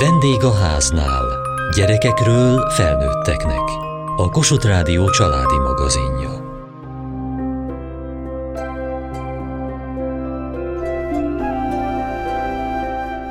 Vendég 0.00 0.44
a 0.44 0.54
háznál. 0.54 1.24
Gyerekekről 1.76 2.70
felnőtteknek. 2.70 3.62
A 4.16 4.28
Kossuth 4.30 4.66
Rádió 4.66 5.10
családi 5.10 5.58
magazinja. 5.58 6.30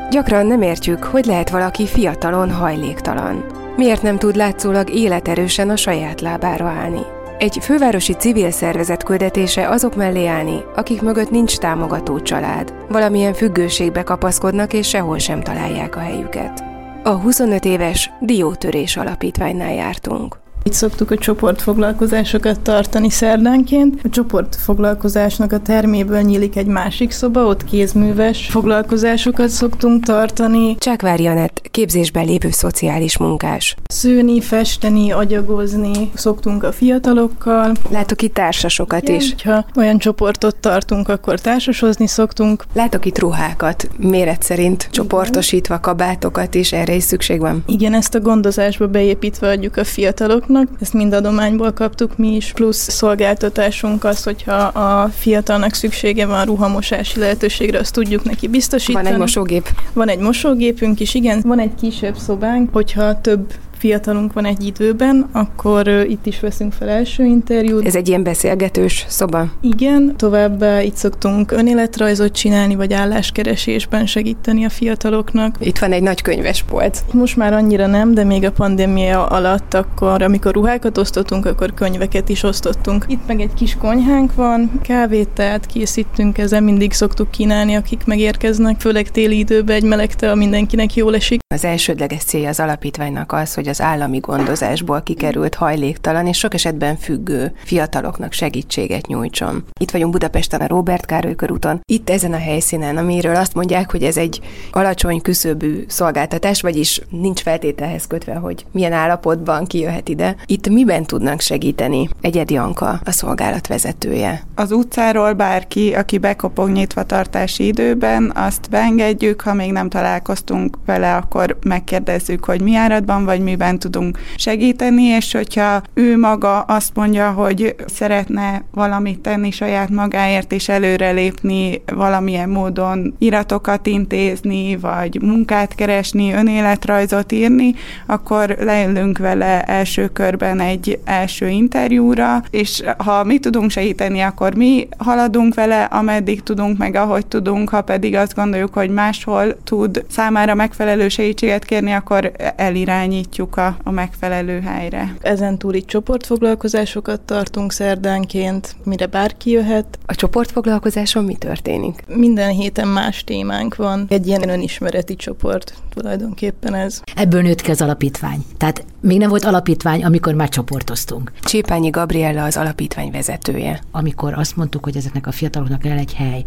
Gyakran 0.09 0.45
nem 0.45 0.61
értjük, 0.61 1.03
hogy 1.03 1.25
lehet 1.25 1.49
valaki 1.49 1.87
fiatalon 1.87 2.51
hajléktalan. 2.51 3.45
Miért 3.75 4.01
nem 4.01 4.17
tud 4.17 4.35
látszólag 4.35 4.89
életerősen 4.89 5.69
a 5.69 5.75
saját 5.75 6.21
lábára 6.21 6.65
állni? 6.65 7.16
Egy 7.39 7.57
fővárosi 7.61 8.13
civil 8.13 8.51
szervezet 8.51 9.03
küldetése 9.03 9.69
azok 9.69 9.95
mellé 9.95 10.25
állni, 10.25 10.63
akik 10.75 11.01
mögött 11.01 11.29
nincs 11.29 11.57
támogató 11.57 12.19
család. 12.19 12.73
Valamilyen 12.89 13.33
függőségbe 13.33 14.03
kapaszkodnak 14.03 14.73
és 14.73 14.87
sehol 14.87 15.17
sem 15.17 15.41
találják 15.41 15.95
a 15.95 15.99
helyüket. 15.99 16.63
A 17.03 17.09
25 17.09 17.65
éves 17.65 18.11
Diótörés 18.19 18.97
Alapítványnál 18.97 19.73
jártunk. 19.73 20.37
Itt 20.63 20.73
szoktuk 20.73 21.11
a 21.11 21.17
csoportfoglalkozásokat 21.17 22.59
tartani 22.59 23.09
szerdánként. 23.09 23.99
A 24.03 24.09
csoportfoglalkozásnak 24.09 25.51
a 25.51 25.59
terméből 25.59 26.21
nyílik 26.21 26.55
egy 26.55 26.65
másik 26.65 27.11
szoba, 27.11 27.45
ott 27.45 27.63
kézműves 27.63 28.47
foglalkozásokat 28.49 29.49
szoktunk 29.49 30.03
tartani. 30.03 30.75
Csákvár 30.77 31.19
Janett, 31.19 31.66
képzésben 31.77 32.25
lévő 32.25 32.49
szociális 32.51 33.17
munkás. 33.17 33.75
Szőni, 33.85 34.41
festeni, 34.41 35.11
agyagozni 35.11 36.11
szoktunk 36.13 36.63
a 36.63 36.71
fiatalokkal. 36.71 37.71
Látok 37.89 38.21
itt 38.21 38.33
társasokat 38.33 39.01
Igen, 39.01 39.15
is. 39.15 39.35
Ha 39.43 39.65
olyan 39.75 39.97
csoportot 39.97 40.55
tartunk, 40.55 41.09
akkor 41.09 41.39
társasozni 41.39 42.07
szoktunk. 42.07 42.63
Látok 42.73 43.05
itt 43.05 43.19
ruhákat, 43.19 43.89
méret 43.97 44.43
szerint 44.43 44.87
csoportosítva 44.91 45.79
kabátokat 45.79 46.55
is, 46.55 46.71
erre 46.71 46.93
is 46.93 47.03
szükség 47.03 47.39
van. 47.39 47.63
Igen, 47.65 47.93
ezt 47.93 48.15
a 48.15 48.19
gondozásba 48.19 48.87
beépítve 48.87 49.49
adjuk 49.49 49.77
a 49.77 49.83
fiataloknak. 49.83 50.69
Ezt 50.79 50.93
mind 50.93 51.13
adományból 51.13 51.71
kaptuk 51.71 52.17
mi 52.17 52.35
is, 52.35 52.51
plusz 52.51 52.89
szolgáltatásunk 52.89 54.03
az, 54.03 54.23
hogyha 54.23 54.55
a 54.55 55.09
fiatalnak 55.09 55.73
szüksége 55.73 56.25
van 56.25 56.45
ruhamosási 56.45 57.19
lehetőségre, 57.19 57.79
azt 57.79 57.93
tudjuk 57.93 58.23
neki 58.23 58.47
biztosítani. 58.47 59.03
Van 59.03 59.13
egy 59.13 59.19
mosógép. 59.19 59.69
Van 59.93 60.09
egy 60.09 60.19
mosógépünk 60.19 60.99
is, 60.99 61.13
igen. 61.13 61.41
Van 61.45 61.59
egy 61.59 61.65
kisebb 61.75 62.15
szobánk, 62.17 62.73
hogyha 62.73 63.21
több 63.21 63.53
fiatalunk 63.77 64.33
van 64.33 64.45
egy 64.45 64.65
időben, 64.65 65.29
akkor 65.31 65.87
itt 65.87 66.25
is 66.25 66.39
veszünk 66.39 66.73
fel 66.73 66.89
első 66.89 67.23
interjút. 67.23 67.85
Ez 67.85 67.95
egy 67.95 68.07
ilyen 68.07 68.23
beszélgetős 68.23 69.05
szoba. 69.07 69.51
Igen, 69.61 70.13
továbbá 70.17 70.81
itt 70.81 70.95
szoktunk 70.95 71.51
önéletrajzot 71.51 72.31
csinálni, 72.31 72.75
vagy 72.75 72.93
álláskeresésben 72.93 74.05
segíteni 74.05 74.65
a 74.65 74.69
fiataloknak. 74.69 75.55
Itt 75.59 75.77
van 75.77 75.91
egy 75.91 76.01
nagy 76.01 76.21
könyvespolc. 76.21 76.99
Most 77.11 77.35
már 77.35 77.53
annyira 77.53 77.87
nem, 77.87 78.13
de 78.13 78.23
még 78.23 78.43
a 78.43 78.51
pandémia 78.51 79.25
alatt, 79.25 79.73
akkor, 79.73 80.21
amikor 80.21 80.53
ruhákat 80.53 80.97
osztottunk, 80.97 81.45
akkor 81.45 81.73
könyveket 81.73 82.29
is 82.29 82.43
osztottunk. 82.43 83.05
Itt 83.07 83.27
meg 83.27 83.41
egy 83.41 83.53
kis 83.53 83.75
konyhánk 83.75 84.35
van, 84.35 84.71
kávét, 84.81 85.29
tehát 85.29 85.65
készítünk, 85.65 86.37
ezen 86.37 86.63
mindig 86.63 86.91
szoktuk 86.91 87.31
kínálni, 87.31 87.75
akik 87.75 88.05
megérkeznek, 88.05 88.79
főleg 88.79 89.11
téli 89.11 89.37
időben 89.37 89.75
egy 89.75 89.83
meleg 89.83 90.15
tea 90.15 90.35
mindenkinek 90.35 90.95
jól 90.95 91.15
esik. 91.15 91.39
Az 91.53 91.65
elsődleges 91.65 92.23
célja 92.23 92.49
az 92.49 92.59
alapítványnak 92.59 93.31
az, 93.31 93.53
hogy 93.53 93.66
az 93.67 93.81
állami 93.81 94.19
gondozásból 94.19 95.01
kikerült 95.01 95.55
hajléktalan 95.55 96.27
és 96.27 96.37
sok 96.37 96.53
esetben 96.53 96.97
függő 96.97 97.51
fiataloknak 97.63 98.33
segítséget 98.33 99.07
nyújtson. 99.07 99.63
Itt 99.79 99.91
vagyunk 99.91 100.11
Budapesten 100.11 100.61
a 100.61 100.67
Robert 100.67 101.05
Károly 101.05 101.35
körúton. 101.35 101.81
Itt 101.85 102.09
ezen 102.09 102.33
a 102.33 102.37
helyszínen, 102.37 102.97
amiről 102.97 103.35
azt 103.35 103.53
mondják, 103.53 103.91
hogy 103.91 104.03
ez 104.03 104.17
egy 104.17 104.39
alacsony 104.71 105.21
küszöbű 105.21 105.83
szolgáltatás, 105.87 106.61
vagyis 106.61 107.01
nincs 107.09 107.41
feltételhez 107.41 108.07
kötve, 108.07 108.33
hogy 108.33 108.65
milyen 108.71 108.93
állapotban 108.93 109.65
kijöhet 109.65 110.09
ide. 110.09 110.35
Itt 110.45 110.69
miben 110.69 111.05
tudnak 111.05 111.39
segíteni? 111.39 112.09
Egyedi 112.21 112.57
Anka, 112.57 112.99
a 113.03 113.11
szolgálat 113.11 113.67
vezetője. 113.67 114.43
Az 114.55 114.71
utcáról 114.71 115.33
bárki, 115.33 115.93
aki 115.93 116.17
bekopog 116.17 116.69
nyitvatartási 116.69 117.65
időben, 117.65 118.31
azt 118.35 118.69
beengedjük, 118.69 119.41
ha 119.41 119.53
még 119.53 119.71
nem 119.71 119.89
találkoztunk 119.89 120.77
vele, 120.85 121.15
akkor 121.15 121.57
megkérdezzük, 121.63 122.45
hogy 122.45 122.61
mi 122.61 122.75
áradban 122.75 123.25
vagy 123.25 123.39
miben 123.57 123.79
tudunk 123.79 124.19
segíteni, 124.35 125.03
és 125.03 125.31
hogyha 125.31 125.81
ő 125.93 126.17
maga 126.17 126.59
azt 126.59 126.91
mondja, 126.95 127.31
hogy 127.31 127.75
szeretne 127.85 128.63
valamit 128.71 129.19
tenni 129.19 129.51
saját 129.51 129.89
magáért, 129.89 130.51
és 130.51 130.69
előrelépni 130.69 131.81
valamilyen 131.85 132.49
módon 132.49 133.15
iratokat 133.19 133.87
intézni, 133.87 134.77
vagy 134.77 135.21
munkát 135.21 135.75
keresni, 135.75 136.33
önéletrajzot 136.33 137.31
írni, 137.31 137.73
akkor 138.05 138.55
leülünk 138.59 139.17
vele 139.17 139.63
első 139.63 140.07
körben 140.07 140.59
egy 140.59 140.99
első 141.05 141.47
interjúra, 141.47 142.43
és 142.49 142.83
ha 142.97 143.23
mi 143.23 143.39
tudunk 143.39 143.69
segíteni, 143.71 144.19
akkor 144.19 144.55
mi 144.55 144.87
haladunk 144.97 145.53
vele, 145.53 145.83
ameddig 145.83 146.43
tudunk, 146.43 146.77
meg 146.77 146.95
ahogy 146.95 147.25
tudunk, 147.25 147.69
ha 147.69 147.81
pedig 147.81 148.15
azt 148.15 148.35
gondoljuk, 148.35 148.73
hogy 148.73 148.89
máshol 148.89 149.57
tud 149.63 150.05
számára 150.09 150.55
megfelelő 150.55 151.09
segítséget 151.09 151.65
kérni, 151.65 151.91
akkor 151.91 152.31
elirányítjuk 152.55 153.46
a, 153.55 153.77
a 153.83 153.91
megfelelő 153.91 154.61
helyre. 154.61 155.15
Ezen 155.21 155.57
túl 155.57 155.73
itt 155.73 155.87
csoportfoglalkozásokat 155.87 157.21
tartunk 157.21 157.71
szerdánként, 157.71 158.75
mire 158.83 159.05
bárki 159.05 159.49
jöhet. 159.49 159.99
A 160.05 160.15
csoportfoglalkozáson 160.15 161.23
mi 161.23 161.35
történik? 161.35 162.03
Minden 162.07 162.51
héten 162.51 162.87
más 162.87 163.23
témánk 163.23 163.75
van. 163.75 164.05
Egy 164.09 164.27
ilyen 164.27 164.49
önismereti 164.49 165.15
csoport 165.15 165.73
tulajdonképpen 165.93 166.73
ez. 166.73 167.01
Ebből 167.15 167.41
nőtt 167.41 167.61
ki 167.61 167.71
az 167.71 167.81
alapítvány. 167.81 168.45
Tehát 168.57 168.85
még 169.01 169.17
nem 169.17 169.29
volt 169.29 169.45
alapítvány, 169.45 170.03
amikor 170.03 170.33
már 170.33 170.49
csoportoztunk. 170.49 171.31
Csépányi 171.41 171.89
Gabriella 171.89 172.43
az 172.43 172.57
alapítvány 172.57 173.11
vezetője. 173.11 173.81
Amikor 173.91 174.33
azt 174.33 174.55
mondtuk, 174.55 174.83
hogy 174.83 174.97
ezeknek 174.97 175.27
a 175.27 175.31
fiataloknak 175.31 175.79
kell 175.79 175.97
egy 175.97 176.13
hely, 176.13 176.43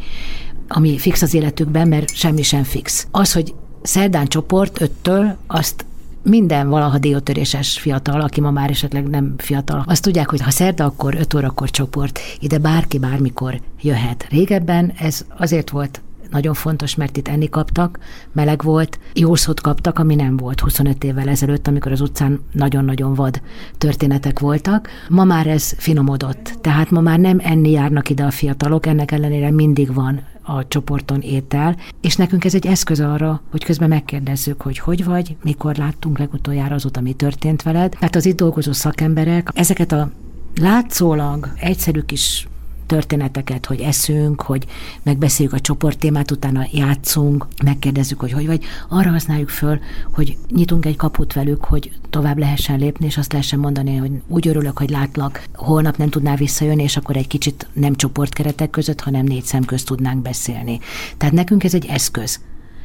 ami 0.68 0.98
fix 0.98 1.22
az 1.22 1.34
életükben, 1.34 1.88
mert 1.88 2.14
semmi 2.14 2.42
sem 2.42 2.62
fix. 2.62 3.06
Az, 3.10 3.32
hogy 3.32 3.54
szerdán 3.82 4.26
csoport 4.26 4.80
öttől, 4.80 5.36
azt 5.46 5.84
minden 6.22 6.68
valaha 6.68 6.98
diótöréses 6.98 7.78
fiatal, 7.78 8.20
aki 8.20 8.40
ma 8.40 8.50
már 8.50 8.70
esetleg 8.70 9.08
nem 9.08 9.34
fiatal, 9.36 9.84
azt 9.86 10.02
tudják, 10.02 10.30
hogy 10.30 10.40
ha 10.40 10.50
szerda, 10.50 10.84
akkor 10.84 11.14
5 11.14 11.34
órakor 11.34 11.70
csoport, 11.70 12.20
ide 12.40 12.58
bárki 12.58 12.98
bármikor 12.98 13.60
jöhet. 13.80 14.26
Régebben 14.30 14.92
ez 14.98 15.24
azért 15.38 15.70
volt 15.70 16.00
nagyon 16.30 16.54
fontos, 16.54 16.94
mert 16.94 17.16
itt 17.16 17.28
enni 17.28 17.48
kaptak, 17.48 17.98
meleg 18.32 18.62
volt, 18.62 18.98
jó 19.14 19.34
szót 19.34 19.60
kaptak, 19.60 19.98
ami 19.98 20.14
nem 20.14 20.36
volt 20.36 20.60
25 20.60 21.04
évvel 21.04 21.28
ezelőtt, 21.28 21.66
amikor 21.66 21.92
az 21.92 22.00
utcán 22.00 22.40
nagyon-nagyon 22.52 23.14
vad 23.14 23.40
történetek 23.78 24.38
voltak. 24.38 24.88
Ma 25.08 25.24
már 25.24 25.46
ez 25.46 25.74
finomodott, 25.76 26.52
tehát 26.60 26.90
ma 26.90 27.00
már 27.00 27.18
nem 27.18 27.40
enni 27.42 27.70
járnak 27.70 28.10
ide 28.10 28.24
a 28.24 28.30
fiatalok, 28.30 28.86
ennek 28.86 29.12
ellenére 29.12 29.50
mindig 29.50 29.94
van 29.94 30.20
a 30.56 30.68
csoporton 30.68 31.20
étel, 31.20 31.76
és 32.00 32.16
nekünk 32.16 32.44
ez 32.44 32.54
egy 32.54 32.66
eszköz 32.66 33.00
arra, 33.00 33.42
hogy 33.50 33.64
közben 33.64 33.88
megkérdezzük, 33.88 34.62
hogy 34.62 34.78
hogy 34.78 35.04
vagy, 35.04 35.36
mikor 35.42 35.76
láttunk 35.76 36.18
legutoljára 36.18 36.74
azóta, 36.74 37.00
mi 37.00 37.12
történt 37.12 37.62
veled. 37.62 37.90
Tehát 37.98 38.16
az 38.16 38.26
itt 38.26 38.36
dolgozó 38.36 38.72
szakemberek 38.72 39.50
ezeket 39.54 39.92
a 39.92 40.10
látszólag 40.54 41.52
egyszerű 41.56 42.00
kis 42.00 42.48
történeteket, 42.90 43.66
hogy 43.66 43.80
eszünk, 43.80 44.42
hogy 44.42 44.66
megbeszéljük 45.02 45.54
a 45.54 45.60
csoporttémát, 45.60 46.30
utána 46.30 46.66
játszunk, 46.72 47.46
megkérdezzük, 47.64 48.20
hogy 48.20 48.32
hogy 48.32 48.46
vagy. 48.46 48.64
Arra 48.88 49.10
használjuk 49.10 49.48
föl, 49.48 49.78
hogy 50.12 50.36
nyitunk 50.48 50.86
egy 50.86 50.96
kaput 50.96 51.32
velük, 51.32 51.64
hogy 51.64 51.90
tovább 52.10 52.38
lehessen 52.38 52.78
lépni, 52.78 53.06
és 53.06 53.16
azt 53.16 53.32
lehessen 53.32 53.58
mondani, 53.58 53.96
hogy 53.96 54.10
úgy 54.26 54.48
örülök, 54.48 54.78
hogy 54.78 54.90
látlak, 54.90 55.44
holnap 55.54 55.96
nem 55.96 56.08
tudnál 56.08 56.36
visszajönni, 56.36 56.82
és 56.82 56.96
akkor 56.96 57.16
egy 57.16 57.26
kicsit 57.26 57.68
nem 57.72 57.94
csoportkeretek 57.94 58.70
között, 58.70 59.00
hanem 59.00 59.24
négy 59.24 59.44
szem 59.44 59.64
közt 59.64 59.86
tudnánk 59.86 60.22
beszélni. 60.22 60.78
Tehát 61.16 61.34
nekünk 61.34 61.64
ez 61.64 61.74
egy 61.74 61.86
eszköz 61.86 62.40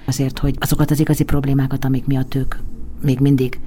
azért, 0.05 0.39
hogy 0.39 0.55
azokat 0.59 0.91
az 0.91 0.99
igazi 0.99 1.23
problémákat, 1.23 1.85
amik 1.85 2.05
miatt 2.05 2.35
ők 2.35 2.55
még 3.01 3.19
mindig 3.19 3.59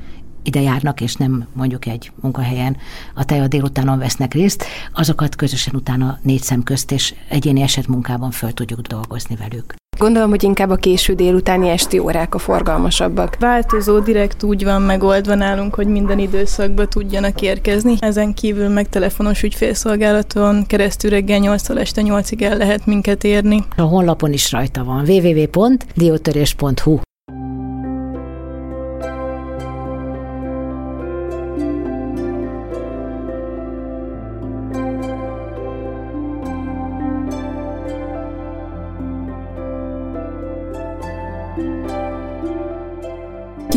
ide 0.43 0.61
járnak, 0.61 1.01
és 1.01 1.15
nem 1.15 1.47
mondjuk 1.53 1.87
egy 1.87 2.11
munkahelyen 2.21 2.77
a 3.15 3.25
te 3.25 3.43
a 3.43 3.49
délutánon 3.49 3.99
vesznek 3.99 4.35
részt, 4.35 4.65
azokat 4.93 5.37
közösen 5.37 5.75
utána 5.75 6.19
négy 6.23 6.43
szem 6.43 6.63
közt 6.63 6.93
és 6.93 7.15
egyéni 7.29 7.61
esetmunkában 7.61 8.31
föl 8.31 8.53
tudjuk 8.53 8.81
dolgozni 8.81 9.37
velük. 9.37 9.75
Gondolom, 9.99 10.31
hogy 10.31 10.43
inkább 10.43 10.71
a 10.71 10.77
késő 10.77 11.15
délutáni 11.15 11.69
esti 11.69 11.99
órák 11.99 12.35
a 12.35 12.39
forgalmasabbak. 12.39 13.37
Változó, 13.39 13.99
direkt 13.99 14.43
úgy 14.43 14.65
van 14.65 14.83
megoldva 14.83 15.35
nálunk, 15.35 15.75
hogy 15.75 15.87
minden 15.87 16.19
időszakba 16.19 16.87
tudjanak 16.87 17.41
érkezni. 17.41 17.95
Ezen 17.99 18.35
kívül 18.35 18.69
meg 18.69 18.89
telefonos 18.89 19.43
ügyfélszolgálaton 19.43 20.67
keresztül 20.67 21.11
reggel 21.11 21.41
8-tól 21.43 21.79
este 21.79 22.03
8-ig 22.05 22.43
el 22.43 22.57
lehet 22.57 22.87
minket 22.87 23.25
érni. 23.25 23.65
A 23.77 23.83
honlapon 23.83 24.33
is 24.33 24.53
rajta 24.53 24.85
van 24.85 25.05
www.diotörés.hu 25.09 26.99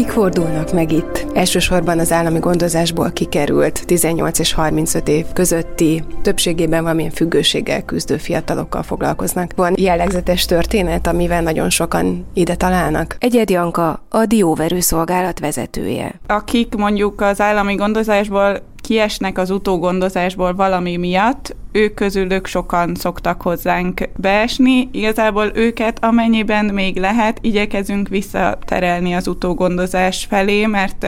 Kik 0.02 0.10
fordulnak 0.10 0.74
meg 0.74 0.92
itt? 0.92 1.26
Elsősorban 1.34 2.00
az 2.00 2.12
állami 2.12 2.40
gondozásból 2.40 3.12
kikerült 3.12 3.86
18 3.86 4.40
és 4.40 4.54
35 4.54 5.08
év 5.08 5.26
közötti, 5.34 6.04
többségében 6.22 6.84
valamilyen 6.84 7.12
függőséggel 7.12 7.82
küzdő 7.82 8.18
fiatalokkal 8.18 8.84
foglalkoznak. 8.84 9.52
Van 9.56 9.74
jellegzetes 9.78 10.46
történet, 10.46 11.08
amivel 11.08 11.42
nagyon 11.42 11.70
sokan 11.70 12.26
ide 12.34 12.56
találnak. 12.56 13.16
Egyed 13.20 13.50
Janka, 13.50 14.04
a 14.10 14.26
Dióverő 14.26 14.80
szolgálat 14.80 15.40
vezetője. 15.40 16.20
Akik 16.28 16.76
mondjuk 16.76 17.22
az 17.22 17.42
állami 17.42 17.76
gondozásból 17.76 18.60
kiesnek 18.82 19.38
az 19.38 19.50
utógondozásból 19.50 20.56
valami 20.56 20.98
miatt, 20.98 21.56
ők 21.72 21.94
közülük 21.94 22.48
sokan 22.48 22.96
szoktak 22.96 23.42
hozzánk 23.42 24.10
beesni. 24.16 24.90
Igazából 24.92 25.52
őket 25.54 26.04
amennyiben 26.04 26.66
még 26.66 26.98
lehet, 26.98 27.38
igyekezünk 27.42 28.08
visszaterelni 28.08 29.14
az 29.14 29.28
utógondozás 29.28 30.26
felé, 30.30 30.66
mert 30.66 31.08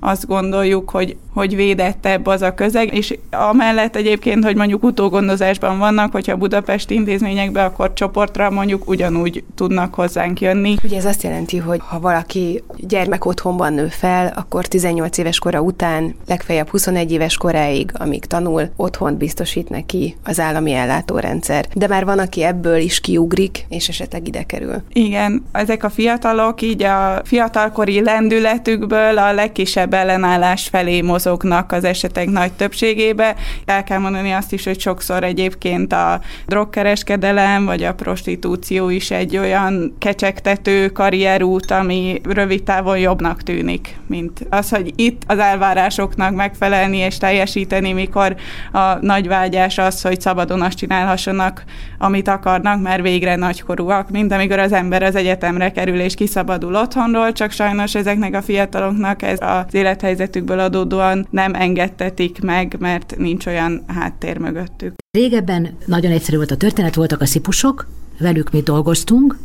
azt 0.00 0.26
gondoljuk, 0.26 0.90
hogy, 0.90 1.16
hogy 1.34 1.56
védettebb 1.56 2.26
az 2.26 2.42
a 2.42 2.54
közeg, 2.54 2.94
és 2.94 3.18
amellett 3.30 3.96
egyébként, 3.96 4.44
hogy 4.44 4.56
mondjuk 4.56 4.82
utógondozásban 4.82 5.78
vannak, 5.78 6.12
hogyha 6.12 6.36
Budapesti 6.36 6.94
intézményekben, 6.94 7.64
akkor 7.64 7.92
csoportra 7.92 8.50
mondjuk 8.50 8.88
ugyanúgy 8.88 9.44
tudnak 9.54 9.94
hozzánk 9.94 10.40
jönni. 10.40 10.74
Ugye 10.84 10.96
ez 10.96 11.04
azt 11.04 11.22
jelenti, 11.22 11.56
hogy 11.56 11.80
ha 11.82 12.00
valaki 12.00 12.62
gyermek 12.76 13.24
otthonban 13.24 13.72
nő 13.72 13.88
fel, 13.88 14.32
akkor 14.36 14.66
18 14.66 15.18
éves 15.18 15.38
kora 15.38 15.60
után, 15.60 16.14
legfeljebb 16.26 16.68
21 16.68 17.12
éves 17.12 17.36
koráig, 17.36 17.90
amíg 17.94 18.24
tanul, 18.24 18.68
otthont 18.76 19.16
biztosít 19.16 19.68
neki 19.68 19.99
az 20.24 20.40
állami 20.40 20.72
ellátórendszer. 20.72 21.66
De 21.74 21.86
már 21.88 22.04
van, 22.04 22.18
aki 22.18 22.42
ebből 22.42 22.76
is 22.76 23.00
kiugrik, 23.00 23.66
és 23.68 23.88
esetleg 23.88 24.26
ide 24.26 24.42
kerül. 24.42 24.82
Igen, 24.92 25.44
ezek 25.52 25.84
a 25.84 25.90
fiatalok 25.90 26.62
így 26.62 26.82
a 26.82 27.20
fiatalkori 27.24 28.02
lendületükből 28.02 29.18
a 29.18 29.32
legkisebb 29.32 29.94
ellenállás 29.94 30.68
felé 30.68 31.00
mozognak 31.00 31.72
az 31.72 31.84
esetek 31.84 32.30
nagy 32.30 32.52
többségébe. 32.52 33.34
El 33.64 33.84
kell 33.84 33.98
mondani 33.98 34.32
azt 34.32 34.52
is, 34.52 34.64
hogy 34.64 34.80
sokszor 34.80 35.24
egyébként 35.24 35.92
a 35.92 36.20
drogkereskedelem 36.46 37.64
vagy 37.64 37.82
a 37.82 37.94
prostitúció 37.94 38.88
is 38.88 39.10
egy 39.10 39.36
olyan 39.36 39.94
kecsegtető 39.98 40.88
karrierút, 40.88 41.70
ami 41.70 42.20
rövid 42.24 42.62
távon 42.62 42.98
jobbnak 42.98 43.42
tűnik, 43.42 43.98
mint 44.06 44.46
az, 44.50 44.70
hogy 44.70 44.92
itt 44.96 45.22
az 45.26 45.38
elvárásoknak 45.38 46.34
megfelelni 46.34 46.96
és 46.96 47.18
teljesíteni, 47.18 47.92
mikor 47.92 48.36
a 48.72 48.94
nagy 49.00 49.28
vágyás 49.28 49.78
az, 49.78 49.89
hogy 50.02 50.20
szabadon 50.20 50.62
azt 50.62 50.76
csinálhassanak, 50.76 51.64
amit 51.98 52.28
akarnak, 52.28 52.82
mert 52.82 53.02
végre 53.02 53.36
nagykorúak, 53.36 54.10
mint 54.10 54.32
amikor 54.32 54.58
az 54.58 54.72
ember 54.72 55.02
az 55.02 55.14
egyetemre 55.14 55.72
kerül 55.72 56.00
és 56.00 56.14
kiszabadul 56.14 56.74
otthonról, 56.74 57.32
csak 57.32 57.50
sajnos 57.50 57.94
ezeknek 57.94 58.34
a 58.34 58.42
fiataloknak 58.42 59.22
ez 59.22 59.38
az 59.40 59.74
élethelyzetükből 59.74 60.58
adódóan 60.58 61.26
nem 61.30 61.54
engedtetik 61.54 62.40
meg, 62.42 62.76
mert 62.78 63.14
nincs 63.18 63.46
olyan 63.46 63.84
háttér 63.86 64.38
mögöttük. 64.38 64.94
Régebben 65.10 65.76
nagyon 65.86 66.12
egyszerű 66.12 66.36
volt 66.36 66.50
a 66.50 66.56
történet, 66.56 66.94
voltak 66.94 67.20
a 67.20 67.26
szipusok, 67.26 67.86
velük 68.18 68.50
mi 68.50 68.60
dolgoztunk, 68.60 69.38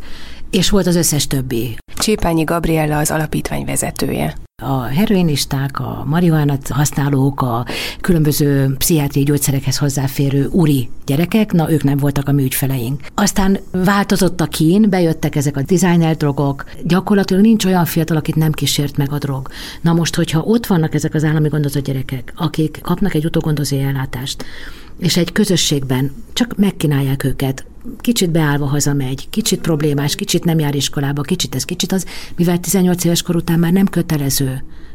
és 0.52 0.70
volt 0.70 0.88
az 0.88 0.96
összes 0.96 1.28
többi. 1.28 1.78
Csépányi 1.96 2.44
Gabriella 2.44 2.98
az 2.98 3.12
alapítvány 3.12 3.66
vezetője. 3.66 4.34
A 4.64 4.82
heroinisták, 4.82 5.80
a 5.80 6.04
marihuánat 6.06 6.68
használók, 6.68 7.42
a 7.42 7.66
különböző 8.02 8.76
pszichiátriai 8.78 9.26
gyógyszerekhez 9.26 9.78
hozzáférő 9.78 10.48
uri 10.52 10.90
gyerekek, 11.06 11.52
na 11.52 11.72
ők 11.72 11.84
nem 11.84 11.98
voltak 11.98 12.28
a 12.28 12.32
mi 12.32 12.44
ügyfeleink. 12.44 13.02
Aztán 13.14 13.60
változott 13.72 14.42
a 14.42 14.46
kín, 14.46 14.90
bejöttek 14.90 15.36
ezek 15.36 15.58
a 15.58 15.62
designer 15.62 16.18
drogok, 16.18 16.66
gyakorlatilag 16.84 17.42
nincs 17.44 17.66
olyan 17.66 17.86
fiatal, 17.86 18.18
akit 18.18 18.36
nem 18.36 18.52
kísért 18.52 18.98
meg 18.98 19.12
a 19.12 19.18
drog. 19.18 19.50
Na 19.82 19.94
most, 19.94 20.16
hogyha 20.16 20.42
ott 20.42 20.66
vannak 20.66 20.94
ezek 20.94 21.14
az 21.14 21.24
állami 21.24 21.48
gondozott 21.48 21.86
gyerekek, 21.86 22.34
akik 22.36 22.80
kapnak 22.82 23.14
egy 23.14 23.26
utógondozói 23.26 23.80
ellátást, 23.80 24.46
és 24.98 25.18
egy 25.18 25.32
közösségben 25.32 26.12
csak 26.34 26.58
megkínálják 26.58 27.24
őket, 27.24 27.66
kicsit 28.02 28.30
beállva 28.30 28.66
hazamegy, 28.66 29.30
kicsit 29.30 29.62
problémás, 29.62 30.16
kicsit 30.16 30.44
nem 30.44 30.60
jár 30.60 30.76
iskolába, 30.76 31.22
kicsit 31.22 31.56
ez, 31.56 31.66
kicsit 31.66 31.92
az, 31.92 32.06
mivel 32.36 32.60
18 32.60 33.04
éves 33.04 33.22
kor 33.22 33.36
után 33.36 33.60
már 33.60 33.72
nem 33.72 33.86
kötelező 33.86 34.45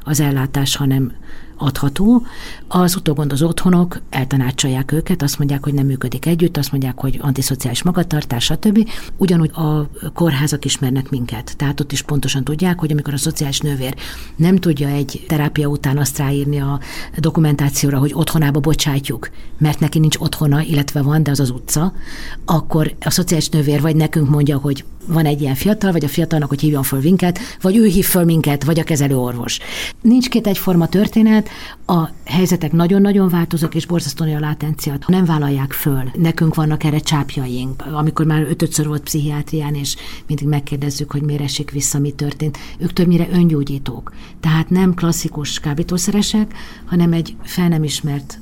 az 0.04 0.20
ellátás, 0.20 0.76
hanem 0.76 1.12
adható. 1.60 2.26
Az 2.68 2.96
utógondozó 2.96 3.48
otthonok 3.48 4.00
eltanácsolják 4.10 4.92
őket, 4.92 5.22
azt 5.22 5.38
mondják, 5.38 5.64
hogy 5.64 5.74
nem 5.74 5.86
működik 5.86 6.26
együtt, 6.26 6.56
azt 6.56 6.70
mondják, 6.70 7.00
hogy 7.00 7.18
antiszociális 7.22 7.82
magatartás, 7.82 8.44
stb. 8.44 8.88
Ugyanúgy 9.16 9.50
a 9.54 9.88
kórházak 10.14 10.64
ismernek 10.64 11.10
minket. 11.10 11.56
Tehát 11.56 11.80
ott 11.80 11.92
is 11.92 12.02
pontosan 12.02 12.44
tudják, 12.44 12.78
hogy 12.78 12.92
amikor 12.92 13.12
a 13.12 13.16
szociális 13.16 13.60
nővér 13.60 13.94
nem 14.36 14.56
tudja 14.56 14.88
egy 14.88 15.24
terápia 15.28 15.68
után 15.68 15.98
azt 15.98 16.18
ráírni 16.18 16.60
a 16.60 16.80
dokumentációra, 17.16 17.98
hogy 17.98 18.12
otthonába 18.14 18.60
bocsátjuk, 18.60 19.30
mert 19.58 19.80
neki 19.80 19.98
nincs 19.98 20.16
otthona, 20.16 20.60
illetve 20.60 21.02
van, 21.02 21.22
de 21.22 21.30
az 21.30 21.40
az 21.40 21.50
utca, 21.50 21.92
akkor 22.44 22.94
a 23.00 23.10
szociális 23.10 23.48
nővér 23.48 23.80
vagy 23.80 23.96
nekünk 23.96 24.28
mondja, 24.28 24.58
hogy 24.58 24.84
van 25.06 25.26
egy 25.26 25.40
ilyen 25.40 25.54
fiatal, 25.54 25.92
vagy 25.92 26.04
a 26.04 26.08
fiatalnak, 26.08 26.48
hogy 26.48 26.60
hívjon 26.60 26.82
föl 26.82 27.00
minket, 27.00 27.38
vagy 27.60 27.76
ő 27.76 27.86
hív 27.86 28.04
föl 28.04 28.24
minket, 28.24 28.64
vagy 28.64 28.78
a 28.78 28.84
kezelőorvos. 28.84 29.58
Nincs 30.00 30.28
két 30.28 30.46
egyforma 30.46 30.88
történet, 30.88 31.48
a 31.86 32.08
helyzetek 32.24 32.72
nagyon-nagyon 32.72 33.28
változnak, 33.28 33.74
és 33.74 33.86
borzasztó 33.86 34.24
a 34.24 34.40
látenciát. 34.40 35.06
Nem 35.06 35.24
vállalják 35.24 35.72
föl. 35.72 36.10
Nekünk 36.14 36.54
vannak 36.54 36.84
erre 36.84 36.98
csápjaink. 36.98 37.84
Amikor 37.92 38.26
már 38.26 38.42
ötötször 38.42 38.86
volt 38.86 39.02
pszichiátrián, 39.02 39.74
és 39.74 39.96
mindig 40.26 40.46
megkérdezzük, 40.46 41.10
hogy 41.10 41.22
miért 41.22 41.42
esik 41.42 41.70
vissza, 41.70 41.98
mi 41.98 42.10
történt. 42.10 42.58
Ők 42.78 42.92
többnyire 42.92 43.28
öngyógyítók. 43.32 44.12
Tehát 44.40 44.70
nem 44.70 44.94
klasszikus 44.94 45.60
kábítószeresek, 45.60 46.54
hanem 46.84 47.12
egy 47.12 47.36
fel 47.42 47.68
nem 47.68 47.84
ismert 47.84 48.38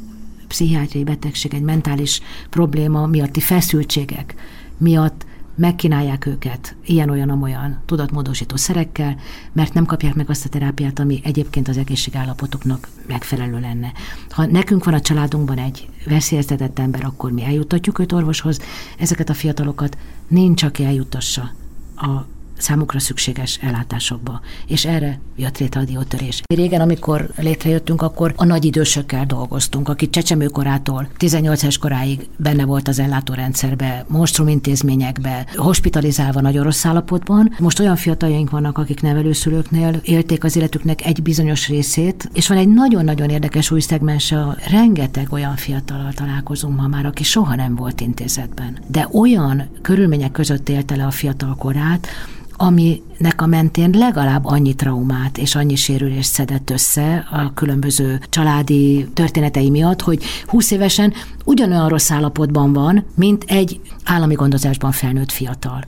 pszichiátriai 0.49 1.05
betegség, 1.05 1.55
egy 1.55 1.63
mentális 1.63 2.21
probléma 2.51 3.07
miatti 3.07 3.41
feszültségek 3.41 4.35
miatt 4.79 5.27
megkínálják 5.59 6.27
őket 6.27 6.75
ilyen-olyan-olyan 6.85 7.79
tudatmódosító 7.87 8.57
szerekkel, 8.57 9.17
mert 9.53 9.75
nem 9.75 9.85
kapják 9.85 10.15
meg 10.15 10.31
azt 10.31 10.45
a 10.45 10.49
terápiát, 10.49 10.99
ami 10.99 11.21
egyébként 11.25 11.69
az 11.69 11.77
egészségállapotoknak 11.77 12.89
megfelelő 13.07 13.61
lenne. 13.61 13.93
Ha 14.29 14.47
nekünk 14.47 14.85
van 14.85 14.95
a 14.95 15.01
családunkban 15.01 15.59
egy 15.59 15.89
veszélyeztetett 16.07 16.79
ember, 16.79 17.05
akkor 17.05 17.31
mi 17.31 17.45
eljutatjuk 17.45 17.99
őt 17.99 18.13
orvoshoz, 18.13 18.61
ezeket 18.99 19.29
a 19.29 19.35
fiatalokat 19.35 19.99
nincs, 20.29 20.63
aki 20.63 20.85
eljutassa 20.85 21.51
a 21.97 22.27
számukra 22.59 22.99
szükséges 22.99 23.59
ellátásokba. 23.63 24.41
És 24.67 24.85
erre 24.85 25.21
jött 25.37 25.59
létre 25.59 25.81
a 25.81 25.85
diótörés. 25.85 26.43
Régen, 26.55 26.81
amikor 26.81 27.31
létrejöttünk, 27.37 28.03
akkor 28.03 28.33
a 28.37 28.45
nagy 28.45 28.65
idősökkel 28.65 29.27
dolgoztunk, 29.27 29.89
akik 29.89 30.11
csecsemőkorától 30.11 31.09
18 31.17 31.63
es 31.63 31.79
koráig 31.79 32.29
benne 32.37 32.65
volt 32.65 32.89
az 32.89 32.99
ellátórendszerbe, 32.99 34.05
monstrum 34.09 34.49
intézményekbe, 34.49 35.47
hospitalizálva 35.57 36.41
nagyon 36.41 36.65
rossz 36.65 36.85
állapotban. 36.85 37.55
Most 37.59 37.81
olyan 37.81 37.97
fiataljaink 37.97 38.51
vannak, 38.51 38.79
akik 38.79 39.01
nevelőszülőknél 39.01 40.01
élték 40.03 40.45
az 40.45 40.57
életüknek 40.57 41.05
egy 41.05 41.23
bizonyos 41.23 41.69
részét, 41.69 42.31
és 42.33 42.49
van 42.49 42.59
egy 42.59 42.69
nagyon-nagyon 42.69 43.29
érdekes 43.29 43.71
új 43.71 43.81
szegmens, 43.81 44.33
a 44.33 44.57
rengeteg 44.71 45.33
olyan 45.33 45.57
fiatalal 45.57 46.13
találkozunk 46.13 46.77
ma 46.77 46.87
már, 46.87 47.07
aki 47.07 47.25
soha 47.25 47.55
nem 47.55 47.75
volt 47.75 48.01
intézetben. 48.01 48.79
De 48.87 49.09
olyan 49.13 49.69
körülmények 49.83 50.31
között 50.31 50.69
élte 50.69 50.97
le 50.97 51.05
a 51.05 51.11
fiatal 51.11 51.57
korát, 51.57 52.09
aminek 52.61 53.43
a 53.43 53.47
mentén 53.47 53.91
legalább 53.91 54.45
annyi 54.45 54.75
traumát 54.75 55.39
és 55.39 55.55
annyi 55.55 55.75
sérülést 55.75 56.33
szedett 56.33 56.71
össze 56.71 57.27
a 57.31 57.55
különböző 57.55 58.21
családi 58.29 59.07
történetei 59.15 59.71
miatt, 59.71 60.01
hogy 60.01 60.23
20 60.47 60.71
évesen 60.71 61.13
ugyanolyan 61.45 61.89
rossz 61.89 62.11
állapotban 62.11 62.73
van, 62.73 63.05
mint 63.15 63.45
egy 63.47 63.81
állami 64.05 64.35
gondozásban 64.35 64.93
felnőtt 64.93 65.33
fiatal. 65.33 65.85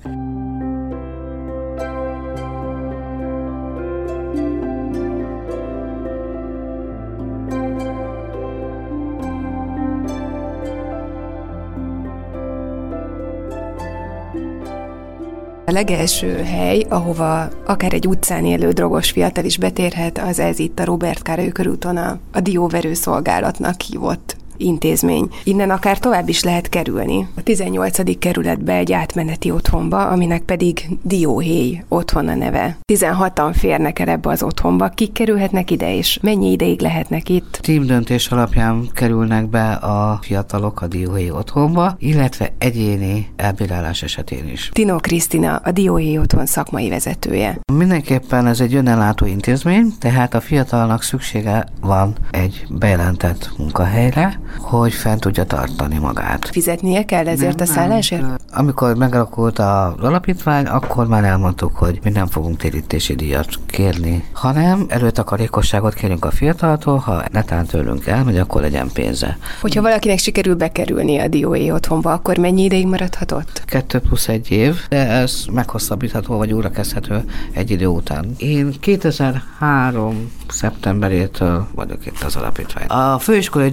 A 15.70 15.72
legelső 15.72 16.42
hely, 16.42 16.84
ahova 16.88 17.48
akár 17.66 17.92
egy 17.92 18.06
utcán 18.06 18.44
élő 18.44 18.70
drogos 18.70 19.10
fiatal 19.10 19.44
is 19.44 19.58
betérhet, 19.58 20.18
az 20.18 20.38
ez 20.38 20.58
itt 20.58 20.78
a 20.78 20.84
Robert 20.84 21.22
Károly 21.22 21.48
körúton 21.48 21.96
a, 21.96 22.18
a 22.32 22.40
Dióverő 22.40 22.94
szolgálatnak 22.94 23.80
hívott 23.80 24.39
intézmény. 24.61 25.29
Innen 25.45 25.71
akár 25.71 25.99
tovább 25.99 26.29
is 26.29 26.43
lehet 26.43 26.69
kerülni. 26.69 27.29
A 27.37 27.43
18. 27.43 28.19
kerületbe 28.19 28.73
egy 28.73 28.93
átmeneti 28.93 29.50
otthonba, 29.50 30.07
aminek 30.09 30.43
pedig 30.43 30.88
Dióhéj 31.02 31.85
otthon 31.88 32.29
a 32.29 32.35
neve. 32.35 32.79
16-an 32.93 33.55
férnek 33.59 33.99
el 33.99 34.09
ebbe 34.09 34.31
az 34.31 34.43
otthonba. 34.43 34.88
Kik 34.88 35.12
kerülhetnek 35.12 35.71
ide, 35.71 35.97
és 35.97 36.19
mennyi 36.23 36.50
ideig 36.50 36.81
lehetnek 36.81 37.29
itt? 37.29 37.59
Team 37.62 37.87
döntés 37.87 38.29
alapján 38.29 38.88
kerülnek 38.95 39.49
be 39.49 39.73
a 39.73 40.19
fiatalok 40.23 40.83
a 40.83 40.87
Dióhéj 40.87 41.31
otthonba, 41.31 41.95
illetve 41.99 42.52
egyéni 42.59 43.29
elbírálás 43.37 44.02
esetén 44.02 44.49
is. 44.49 44.69
Tino 44.73 44.97
Krisztina, 44.97 45.57
a 45.57 45.71
Dióhéj 45.71 46.19
otthon 46.19 46.47
szakmai 46.47 46.88
vezetője. 46.88 47.59
Mindenképpen 47.73 48.47
ez 48.47 48.61
egy 48.61 48.75
önellátó 48.75 49.26
intézmény, 49.26 49.93
tehát 49.99 50.35
a 50.35 50.40
fiatalnak 50.40 51.02
szüksége 51.02 51.67
van 51.81 52.14
egy 52.31 52.67
bejelentett 52.69 53.50
munkahelyre, 53.59 54.40
hogy 54.59 54.92
fent 54.92 55.21
tudja 55.21 55.45
tartani 55.45 55.99
magát. 55.99 56.49
Fizetnie 56.52 57.04
kell 57.04 57.26
ezért 57.26 57.59
nem, 57.59 57.69
a 57.69 57.73
szállásért? 57.73 58.23
Nem. 58.23 58.37
Amikor 58.52 58.97
megalakult 58.97 59.59
az 59.59 59.92
alapítvány, 60.00 60.66
akkor 60.66 61.07
már 61.07 61.25
elmondtuk, 61.25 61.76
hogy 61.76 61.99
mi 62.02 62.11
nem 62.11 62.26
fogunk 62.26 62.57
térítési 62.57 63.14
díjat 63.14 63.49
kérni, 63.66 64.25
hanem 64.33 64.85
előtakarékosságot 64.88 65.95
kérünk 65.95 66.25
a 66.25 66.30
fiataltól, 66.30 66.97
ha 66.97 67.23
netán 67.33 67.66
tőlünk 67.66 68.07
elmegy, 68.07 68.38
akkor 68.38 68.61
legyen 68.61 68.90
pénze. 68.92 69.38
Hogyha 69.61 69.83
valakinek 69.83 70.19
sikerül 70.19 70.54
bekerülni 70.54 71.19
a 71.19 71.28
dióé 71.28 71.71
otthonba, 71.71 72.12
akkor 72.12 72.37
mennyi 72.37 72.62
ideig 72.62 72.87
maradhatott? 72.87 73.62
Kettő 73.64 73.99
plusz 73.99 74.28
egy 74.28 74.50
év, 74.50 74.76
de 74.88 75.09
ez 75.09 75.45
meghosszabbítható, 75.52 76.37
vagy 76.37 76.52
újra 76.52 76.71
kezdhető 76.71 77.25
egy 77.52 77.71
idő 77.71 77.87
után. 77.87 78.35
Én 78.38 78.75
2003 78.80 80.30
szeptemberétől 80.49 81.66
vagyok 81.75 82.07
itt 82.07 82.23
az 82.23 82.37
alapítvány. 82.37 82.87
A 82.87 83.19
főiskolai 83.19 83.71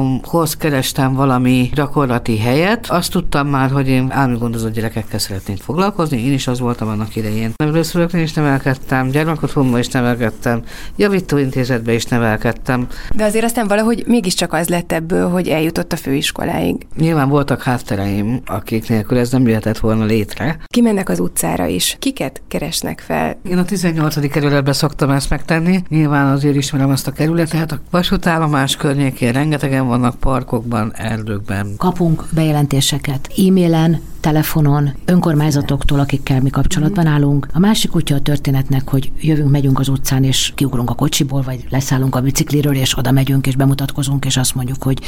gyakorlatomhoz 0.00 0.56
kerestem 0.56 1.14
valami 1.14 1.70
gyakorlati 1.74 2.38
helyet. 2.38 2.86
Azt 2.90 3.10
tudtam 3.10 3.48
már, 3.48 3.70
hogy 3.70 3.88
én 3.88 4.10
álmigondozó 4.10 4.68
gyerekekkel 4.68 5.18
szeretnék 5.18 5.60
foglalkozni. 5.60 6.24
Én 6.24 6.32
is 6.32 6.46
az 6.46 6.60
voltam 6.60 6.88
annak 6.88 7.16
idején. 7.16 7.52
Nevelőszülőknél 7.56 8.22
is 8.22 8.32
nevelkedtem, 8.32 9.08
gyermekotthonban 9.08 9.78
is 9.78 9.88
nevelkedtem, 9.88 10.62
javítóintézetben 10.96 11.94
is 11.94 12.04
nevelkedtem. 12.04 12.86
De 13.14 13.24
azért 13.24 13.44
aztán 13.44 13.68
valahogy 13.68 14.04
mégiscsak 14.06 14.52
az 14.52 14.68
lett 14.68 14.92
ebből, 14.92 15.28
hogy 15.28 15.48
eljutott 15.48 15.92
a 15.92 15.96
főiskoláig. 15.96 16.86
Nyilván 16.96 17.28
voltak 17.28 17.62
háttereim, 17.62 18.40
akik 18.46 18.88
nélkül 18.88 19.18
ez 19.18 19.30
nem 19.30 19.46
jöhetett 19.46 19.78
volna 19.78 20.04
létre. 20.04 20.58
Kimennek 20.66 21.08
az 21.08 21.20
utcára 21.20 21.66
is. 21.66 21.96
Kiket 21.98 22.42
keresnek 22.48 23.00
fel? 23.00 23.36
Én 23.50 23.58
a 23.58 23.64
18. 23.64 24.30
kerületben 24.30 24.74
szoktam 24.74 25.10
ezt 25.10 25.30
megtenni. 25.30 25.82
Nyilván 25.88 26.32
azért 26.32 26.56
ismerem 26.56 26.90
azt 26.90 27.06
a 27.06 27.12
kerületet. 27.12 27.72
A 27.72 27.80
vasútállomás 27.90 28.76
környékén 28.76 29.32
rengetegen 29.32 29.86
vannak 29.90 30.18
parkokban, 30.18 30.92
erdőkben. 30.94 31.74
Kapunk 31.76 32.24
bejelentéseket 32.34 33.28
e-mailen, 33.36 34.00
telefonon, 34.20 34.92
önkormányzatoktól, 35.04 36.00
akikkel 36.00 36.40
mi 36.40 36.50
kapcsolatban 36.50 37.04
mhm. 37.04 37.14
állunk. 37.14 37.48
A 37.52 37.58
másik 37.58 37.94
útja 37.94 38.16
a 38.16 38.20
történetnek, 38.20 38.88
hogy 38.88 39.12
jövünk, 39.20 39.50
megyünk 39.50 39.78
az 39.78 39.88
utcán, 39.88 40.24
és 40.24 40.52
kiugrunk 40.54 40.90
a 40.90 40.94
kocsiból, 40.94 41.42
vagy 41.42 41.64
leszállunk 41.70 42.14
a 42.14 42.20
bicikliről, 42.20 42.74
és 42.74 42.98
oda 42.98 43.10
megyünk, 43.10 43.46
és 43.46 43.56
bemutatkozunk, 43.56 44.24
és 44.24 44.36
azt 44.36 44.54
mondjuk, 44.54 44.82
hogy 44.82 44.98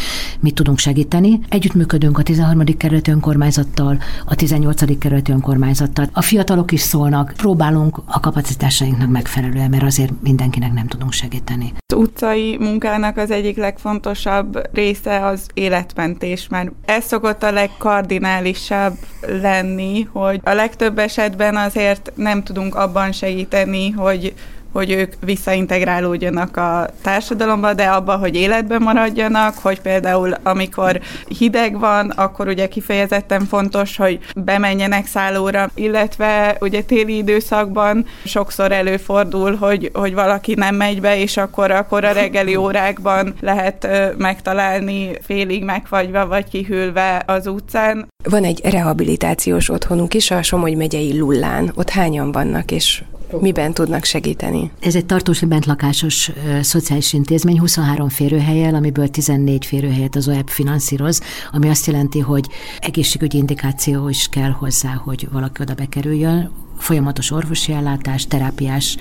mit 0.40 0.54
tudunk 0.54 0.78
segíteni. 0.78 1.40
Együttműködünk 1.48 2.18
a 2.18 2.22
13. 2.22 2.64
kerületi 2.64 3.10
önkormányzattal, 3.10 3.98
a 4.24 4.34
18. 4.34 4.98
kerületi 4.98 5.32
önkormányzattal. 5.32 6.08
A 6.12 6.22
fiatalok 6.22 6.72
is 6.72 6.80
szólnak, 6.80 7.32
próbálunk 7.36 8.02
a 8.06 8.20
kapacitásainknak 8.20 9.10
megfelelően, 9.10 9.70
mert 9.70 9.82
azért 9.82 10.12
mindenkinek 10.22 10.72
nem 10.72 10.86
tudunk 10.86 11.12
segíteni. 11.12 11.72
Az 11.86 11.96
utcai 11.96 12.56
munkának 12.58 13.16
az 13.16 13.30
egyik 13.30 13.56
legfontosabb 13.56 14.68
része 14.72 15.26
az 15.26 15.46
életmentés, 15.54 16.48
mert 16.48 16.70
ez 16.84 17.04
szokott 17.04 17.42
a 17.42 17.50
legkardinálisabb 17.50 18.94
lenni, 19.20 20.08
hogy 20.12 20.40
a 20.44 20.52
legtöbb 20.52 20.98
esetben 20.98 21.56
azért 21.56 22.12
nem 22.14 22.42
tudunk 22.42 22.74
abban 22.74 23.12
segíteni, 23.12 23.90
hogy 23.90 24.34
hogy 24.72 24.90
ők 24.90 25.12
visszaintegrálódjanak 25.24 26.56
a 26.56 26.86
társadalomba, 27.02 27.74
de 27.74 27.84
abba, 27.84 28.16
hogy 28.16 28.34
életben 28.36 28.82
maradjanak, 28.82 29.54
hogy 29.58 29.80
például 29.80 30.34
amikor 30.42 31.00
hideg 31.38 31.78
van, 31.78 32.10
akkor 32.10 32.48
ugye 32.48 32.68
kifejezetten 32.68 33.44
fontos, 33.44 33.96
hogy 33.96 34.18
bemenjenek 34.36 35.06
szállóra, 35.06 35.70
illetve 35.74 36.56
ugye 36.60 36.82
téli 36.82 37.16
időszakban 37.16 38.06
sokszor 38.24 38.72
előfordul, 38.72 39.56
hogy, 39.56 39.90
hogy 39.92 40.14
valaki 40.14 40.54
nem 40.54 40.74
megy 40.74 41.00
be, 41.00 41.18
és 41.18 41.36
akkor, 41.36 41.70
akkor 41.70 42.04
a 42.04 42.12
reggeli 42.12 42.56
órákban 42.56 43.34
lehet 43.40 43.88
megtalálni 44.16 45.10
félig 45.22 45.64
megfagyva 45.64 46.26
vagy 46.26 46.48
kihűlve 46.48 47.22
az 47.26 47.46
utcán. 47.46 48.08
Van 48.24 48.44
egy 48.44 48.60
rehabilitációs 48.64 49.68
otthonunk 49.68 50.14
is 50.14 50.30
a 50.30 50.42
Somogy 50.42 50.76
megyei 50.76 51.18
Lullán. 51.18 51.72
Ott 51.74 51.90
hányan 51.90 52.32
vannak, 52.32 52.70
és 52.70 53.02
miben 53.40 53.72
tudnak 53.72 54.04
segíteni? 54.04 54.70
Ez 54.80 54.94
egy 54.94 55.06
tartós 55.06 55.40
bentlakásos 55.40 56.28
ö, 56.28 56.62
szociális 56.62 57.12
intézmény, 57.12 57.58
23 57.58 58.08
férőhelyel, 58.08 58.74
amiből 58.74 59.08
14 59.08 59.66
férőhelyet 59.66 60.16
az 60.16 60.28
OEP 60.28 60.48
finanszíroz, 60.48 61.20
ami 61.52 61.68
azt 61.68 61.86
jelenti, 61.86 62.18
hogy 62.18 62.48
egészségügyi 62.78 63.36
indikáció 63.36 64.08
is 64.08 64.28
kell 64.28 64.50
hozzá, 64.50 64.92
hogy 65.04 65.28
valaki 65.32 65.62
oda 65.62 65.74
bekerüljön 65.74 66.50
folyamatos 66.78 67.30
orvosi 67.30 67.72
ellátás, 67.72 68.26
terápiás 68.26 68.96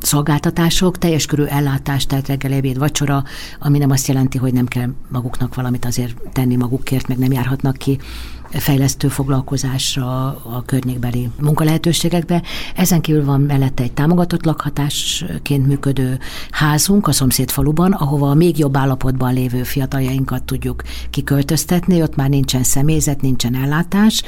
szolgáltatások, 0.00 0.98
teljes 0.98 1.26
körű 1.26 1.44
ellátás, 1.44 2.06
tehát 2.06 2.28
reggel, 2.28 2.52
ebéd, 2.52 2.78
vacsora, 2.78 3.24
ami 3.58 3.78
nem 3.78 3.90
azt 3.90 4.06
jelenti, 4.06 4.38
hogy 4.38 4.52
nem 4.52 4.66
kell 4.66 4.88
maguknak 5.08 5.54
valamit 5.54 5.84
azért 5.84 6.16
tenni 6.32 6.56
magukért, 6.56 7.08
meg 7.08 7.18
nem 7.18 7.32
járhatnak 7.32 7.76
ki 7.76 7.98
fejlesztő 8.50 9.08
foglalkozásra, 9.08 10.26
a 10.26 10.62
környékbeli 10.66 11.28
munkalehetőségekbe. 11.40 12.42
Ezen 12.76 13.00
kívül 13.00 13.24
van 13.24 13.40
mellette 13.40 13.82
egy 13.82 13.92
támogatott 13.92 14.44
lakhatásként 14.44 15.66
működő 15.66 16.18
házunk 16.50 17.06
a 17.06 17.12
szomszéd 17.12 17.50
faluban, 17.50 17.92
ahova 17.92 18.30
a 18.30 18.34
még 18.34 18.58
jobb 18.58 18.76
állapotban 18.76 19.32
lévő 19.32 19.62
fiataljainkat 19.62 20.42
tudjuk 20.42 20.82
kiköltöztetni, 21.10 22.02
ott 22.02 22.16
már 22.16 22.28
nincsen 22.28 22.62
személyzet, 22.62 23.20
nincsen 23.20 23.54
ellátás, 23.54 24.22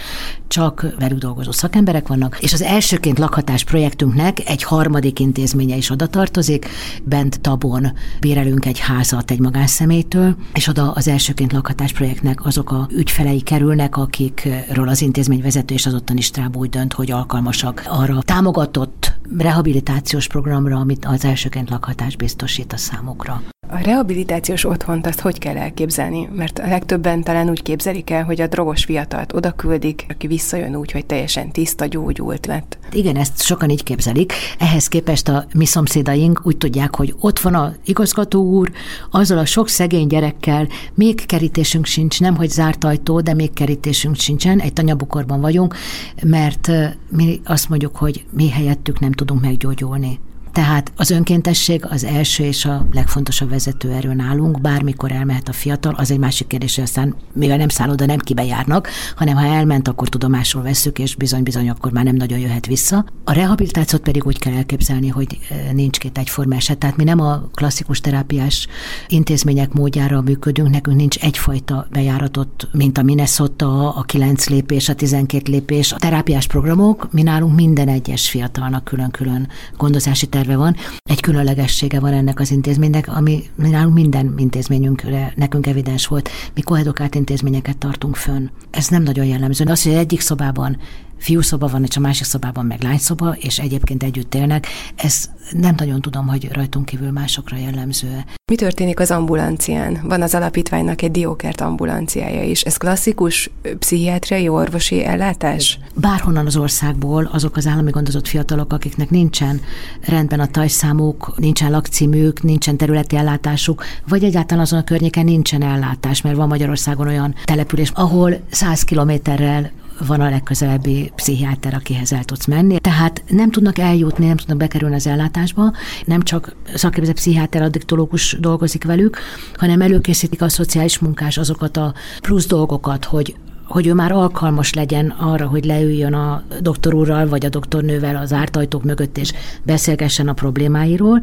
csak 0.49 0.87
velük 0.99 1.19
dolgozó 1.19 1.51
szakemberek 1.51 2.09
vannak, 2.09 2.39
és 2.41 2.53
az 2.53 2.63
elsőként 2.63 3.19
lakhatás 3.19 3.65
projektünknek 3.65 4.49
egy 4.49 4.63
harmadik 4.63 5.19
intézménye 5.19 5.77
is 5.77 5.91
oda 5.91 6.07
tartozik, 6.07 6.69
bent 7.05 7.41
Tabon 7.41 7.93
bérelünk 8.21 8.67
egy 8.67 8.79
házat 8.79 9.31
egy 9.31 9.39
magánszemélytől, 9.39 10.37
és 10.55 10.67
oda 10.67 10.91
az 10.91 11.09
elsőként 11.09 11.53
lakhatás 11.53 11.93
projektnek 11.93 12.45
azok 12.45 12.71
a 12.71 12.89
ügyfelei 12.93 13.41
kerülnek, 13.41 13.97
a 13.97 14.07
akikről 14.11 14.89
az 14.89 15.03
intézmény 15.03 15.43
vezető 15.43 15.75
és 15.75 15.87
az 15.87 15.95
ottani 15.95 16.21
stáb 16.21 16.57
úgy 16.57 16.69
dönt, 16.69 16.93
hogy 16.93 17.11
alkalmasak 17.11 17.83
arra 17.87 18.23
támogatott 18.23 19.13
rehabilitációs 19.39 20.27
programra, 20.27 20.77
amit 20.77 21.05
az 21.05 21.25
elsőként 21.25 21.71
lakhatás 21.71 22.17
biztosít 22.17 22.73
a 22.73 22.77
számukra. 22.77 23.43
A 23.73 23.79
rehabilitációs 23.83 24.65
otthont 24.65 25.07
azt 25.07 25.21
hogy 25.21 25.39
kell 25.39 25.57
elképzelni? 25.57 26.29
Mert 26.35 26.59
a 26.59 26.69
legtöbben 26.69 27.23
talán 27.23 27.51
úgy 27.51 27.63
képzelik 27.63 28.11
el, 28.11 28.25
hogy 28.25 28.41
a 28.41 28.47
drogos 28.47 28.85
fiatalt 28.85 29.33
oda 29.33 29.51
küldik, 29.51 30.07
aki 30.09 30.27
visszajön 30.27 30.77
úgy, 30.77 30.93
hogy 30.93 31.07
teljesen 31.07 31.51
tiszta, 31.51 31.87
gyógyult 31.87 32.47
lett. 32.47 32.79
Igen, 32.93 33.17
ezt 33.17 33.43
sokan 33.43 33.71
így 33.71 33.83
képzelik. 33.83 34.33
Ehhez 34.59 34.89
képest 34.89 35.29
a 35.29 35.45
mi 35.55 35.65
szomszédaink 35.65 36.41
úgy 36.45 36.57
tudják, 36.57 36.95
hogy 36.95 37.15
ott 37.21 37.39
van 37.39 37.55
a 37.55 37.73
igazgató 37.85 38.43
úr, 38.45 38.71
azzal 39.11 39.39
a 39.39 39.45
sok 39.45 39.69
szegény 39.69 40.07
gyerekkel, 40.07 40.69
még 40.95 41.27
kerítésünk 41.27 41.87
sincs, 41.87 42.21
nem 42.21 42.37
hogy 42.37 42.51
zárt 42.51 42.85
ajtó, 42.85 43.21
de 43.21 43.35
még 43.35 43.53
kerítésünk 43.53 44.17
sincsen, 44.17 44.61
egy 44.61 44.73
tanyabukorban 44.73 45.41
vagyunk, 45.41 45.77
mert 46.23 46.71
mi 47.11 47.41
azt 47.45 47.69
mondjuk, 47.69 47.97
hogy 47.97 48.25
mi 48.31 48.49
helyettük 48.49 48.99
nem 48.99 49.13
tudunk 49.13 49.41
meggyógyulni. 49.41 50.19
Tehát 50.53 50.93
az 50.97 51.11
önkéntesség 51.11 51.87
az 51.89 52.05
első 52.05 52.45
és 52.45 52.65
a 52.65 52.87
legfontosabb 52.93 53.51
vezetőerő 53.51 54.15
nálunk, 54.15 54.61
bármikor 54.61 55.13
elmehet 55.13 55.49
a 55.49 55.53
fiatal, 55.53 55.95
az 55.97 56.11
egy 56.11 56.19
másik 56.19 56.47
kérdés, 56.47 56.75
hogy 56.75 56.85
aztán 56.85 57.15
mivel 57.33 57.57
nem 57.57 57.69
száll 57.69 57.91
oda, 57.91 58.07
nem 58.07 58.19
kibe 58.19 58.45
járnak, 58.45 58.89
hanem 59.17 59.37
ha 59.37 59.45
elment, 59.45 59.89
akkor 59.89 60.09
tudomásul 60.09 60.63
veszük, 60.63 60.99
és 60.99 61.15
bizony-bizony 61.15 61.71
akkor 61.71 61.93
már 61.93 62.05
nem 62.05 62.17
nagyon 62.17 62.39
jöhet 62.39 62.67
vissza. 62.67 63.05
A 63.25 63.33
rehabilitációt 63.33 64.03
pedig 64.03 64.27
úgy 64.27 64.39
kell 64.39 64.53
elképzelni, 64.53 65.09
hogy 65.09 65.39
nincs 65.73 65.99
két 65.99 66.19
egyforma 66.19 66.55
eset, 66.55 66.79
tehát 66.79 66.97
mi 66.97 67.05
nem 67.05 67.21
a 67.21 67.41
klasszikus 67.55 68.01
terápiás 68.01 68.67
intézmények 69.09 69.73
módjára 69.73 70.21
működünk, 70.21 70.71
nekünk 70.71 70.97
nincs 70.97 71.19
egyfajta 71.19 71.87
bejáratot, 71.91 72.69
mint 72.73 72.99
a 72.99 73.03
Minnesota, 73.03 73.95
a 73.95 74.03
9 74.03 74.49
lépés, 74.49 74.89
a 74.89 74.95
12 74.95 75.53
lépés. 75.53 75.93
A 75.93 75.97
terápiás 75.97 76.47
programok, 76.47 77.09
mi 77.13 77.23
nálunk 77.23 77.55
minden 77.55 77.89
egyes 77.89 78.31
fiatalnak 78.31 78.85
külön-külön 78.85 79.49
gondozási 79.77 80.27
terve 80.41 80.57
van. 80.57 80.77
Egy 81.03 81.21
különlegessége 81.21 82.01
van 82.01 82.13
ennek 82.13 82.41
az 82.41 82.51
intézménynek, 82.51 83.09
ami 83.09 83.43
nálunk 83.57 83.95
minden 83.95 84.35
intézményünkre 84.37 85.33
nekünk 85.37 85.67
evidens 85.67 86.07
volt. 86.07 86.31
Mi 86.55 86.61
koedukált 86.61 87.15
intézményeket 87.15 87.79
tartunk 87.79 88.17
fönn. 88.17 88.49
Ez 88.71 88.89
nem 88.89 89.03
nagyon 89.03 89.25
jellemző. 89.25 89.65
Az, 89.65 89.83
hogy 89.83 89.93
egyik 89.93 90.21
szobában 90.21 90.77
fiúszoba 91.21 91.69
van, 91.69 91.85
és 91.85 91.97
a 91.97 92.01
másik 92.01 92.25
szobában 92.25 92.67
meg 92.67 92.83
lányszoba, 92.83 93.35
és 93.39 93.59
egyébként 93.59 94.03
együtt 94.03 94.35
élnek. 94.35 94.67
Ez 94.97 95.31
nem 95.51 95.75
nagyon 95.77 96.01
tudom, 96.01 96.27
hogy 96.27 96.49
rajtunk 96.53 96.85
kívül 96.85 97.11
másokra 97.11 97.57
jellemző. 97.57 98.25
Mi 98.51 98.57
történik 98.57 99.01
az 99.01 99.11
ambulancián? 99.11 100.01
Van 100.03 100.23
az 100.23 100.35
alapítványnak 100.35 101.03
egy 101.03 101.11
diókert 101.11 101.61
ambulanciája 101.61 102.43
is. 102.43 102.63
Ez 102.63 102.77
klasszikus 102.77 103.51
pszichiátriai 103.79 104.49
orvosi 104.49 105.05
ellátás? 105.05 105.79
Bárhonnan 105.95 106.47
az 106.47 106.57
országból 106.57 107.29
azok 107.33 107.57
az 107.57 107.67
állami 107.67 107.91
gondozott 107.91 108.29
fiatalok, 108.29 108.73
akiknek 108.73 109.11
nincsen 109.11 109.61
rendben 110.01 110.41
a 110.41 110.47
tajszámuk, 110.47 111.33
nincsen 111.37 111.71
lakcímük, 111.71 112.43
nincsen 112.43 112.77
területi 112.77 113.17
ellátásuk, 113.17 113.85
vagy 114.09 114.25
egyáltalán 114.25 114.63
azon 114.63 114.79
a 114.79 114.85
környéken 114.85 115.25
nincsen 115.25 115.63
ellátás, 115.63 116.23
mert 116.23 116.37
van 116.37 116.49
Magyarországon 116.49 117.07
olyan 117.07 117.35
település, 117.45 117.91
ahol 117.95 118.41
100 118.51 118.83
kilométerrel 118.83 119.71
van 120.07 120.21
a 120.21 120.31
legközelebbi 120.31 121.13
pszichiáter, 121.15 121.75
akihez 121.75 122.13
el 122.13 122.25
tudsz 122.25 122.47
menni. 122.47 122.79
Tehát 122.79 123.23
nem 123.29 123.51
tudnak 123.51 123.79
eljutni, 123.79 124.27
nem 124.27 124.37
tudnak 124.37 124.57
bekerülni 124.57 124.95
az 124.95 125.07
ellátásba, 125.07 125.73
nem 126.05 126.23
csak 126.23 126.57
szakképzett 126.75 127.15
pszichiáter, 127.15 127.63
addiktológus 127.63 128.37
dolgozik 128.41 128.85
velük, 128.85 129.19
hanem 129.55 129.81
előkészítik 129.81 130.43
a 130.43 130.49
szociális 130.49 130.99
munkás 130.99 131.39
azokat 131.39 131.77
a 131.77 131.95
plusz 132.21 132.47
dolgokat, 132.47 133.05
hogy 133.05 133.35
hogy 133.71 133.87
ő 133.87 133.95
már 133.95 134.13
alkalmas 134.13 134.75
legyen 134.75 135.09
arra, 135.09 135.47
hogy 135.47 135.65
leüljön 135.65 136.15
a 136.15 136.43
doktor 136.61 136.95
úrral 136.95 137.29
vagy 137.29 137.45
a 137.47 137.49
doktornővel 137.49 138.17
az 138.17 138.33
ártajtók 138.33 138.83
mögött, 138.83 139.19
és 139.19 139.33
beszélgessen 139.63 140.29
a 140.29 140.33
problémáiról, 140.33 141.21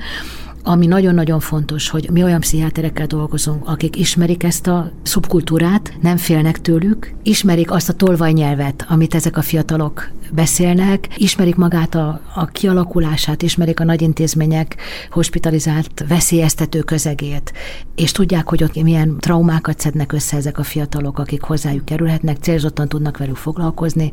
ami 0.68 0.86
nagyon-nagyon 0.86 1.40
fontos, 1.40 1.90
hogy 1.90 2.10
mi 2.12 2.24
olyan 2.24 2.40
pszichiáterekkel 2.40 3.08
dolgozunk, 3.08 3.68
akik 3.68 3.96
ismerik 3.96 4.44
ezt 4.44 4.68
a 4.68 4.92
szubkultúrát, 5.04 5.94
nem 6.02 6.18
félnek 6.18 6.62
tőlük, 6.62 7.14
ismerik 7.24 7.72
azt 7.72 7.90
a 7.90 7.94
tolvajnyelvet, 7.94 8.86
amit 8.90 9.16
ezek 9.16 9.38
a 9.38 9.42
fiatalok 9.42 10.10
beszélnek, 10.32 11.08
ismerik 11.16 11.56
magát 11.56 11.96
a, 11.96 12.22
a 12.36 12.46
kialakulását, 12.46 13.42
ismerik 13.42 13.80
a 13.80 13.84
nagy 13.84 14.02
intézmények 14.02 14.76
hospitalizált, 15.10 16.06
veszélyeztető 16.08 16.80
közegét, 16.80 17.54
és 17.96 18.12
tudják, 18.12 18.50
hogy 18.50 18.64
ott 18.64 18.84
milyen 18.84 19.18
traumákat 19.20 19.80
szednek 19.80 20.14
össze 20.14 20.38
ezek 20.38 20.58
a 20.58 20.64
fiatalok, 20.64 21.20
akik 21.20 21.42
hozzájuk 21.42 21.86
kerülhetnek, 21.86 22.38
célzottan 22.38 22.88
tudnak 22.88 23.18
velük 23.18 23.36
foglalkozni, 23.36 24.12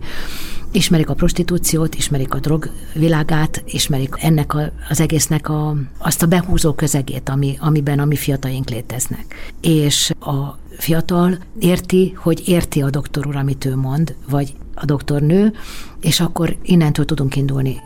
ismerik 0.75 1.09
a 1.09 1.14
prostitúciót, 1.14 1.95
ismerik 1.95 2.35
a 2.35 2.38
drog 2.38 2.71
világát, 2.95 3.62
ismerik 3.66 4.14
ennek 4.21 4.54
a, 4.54 4.73
az 4.88 5.00
egésznek 5.00 5.49
a, 5.49 5.76
azt 5.99 6.23
a 6.23 6.26
behúzó 6.26 6.73
közegét, 6.73 7.28
ami, 7.28 7.57
amiben 7.61 7.99
a 7.99 8.04
mi 8.04 8.16
fiataink 8.16 8.69
léteznek. 8.69 9.54
És 9.61 10.11
a 10.21 10.59
fiatal 10.78 11.38
érti, 11.59 12.12
hogy 12.16 12.49
érti 12.49 12.83
a 12.83 12.90
doktor 12.90 13.26
úr, 13.26 13.37
amit 13.37 13.64
ő 13.64 13.76
mond, 13.76 14.14
vagy 14.28 14.54
a 14.75 14.85
doktornő, 14.85 15.52
és 16.00 16.21
akkor 16.21 16.57
innentől 16.62 17.04
tudunk 17.04 17.37
indulni 17.37 17.81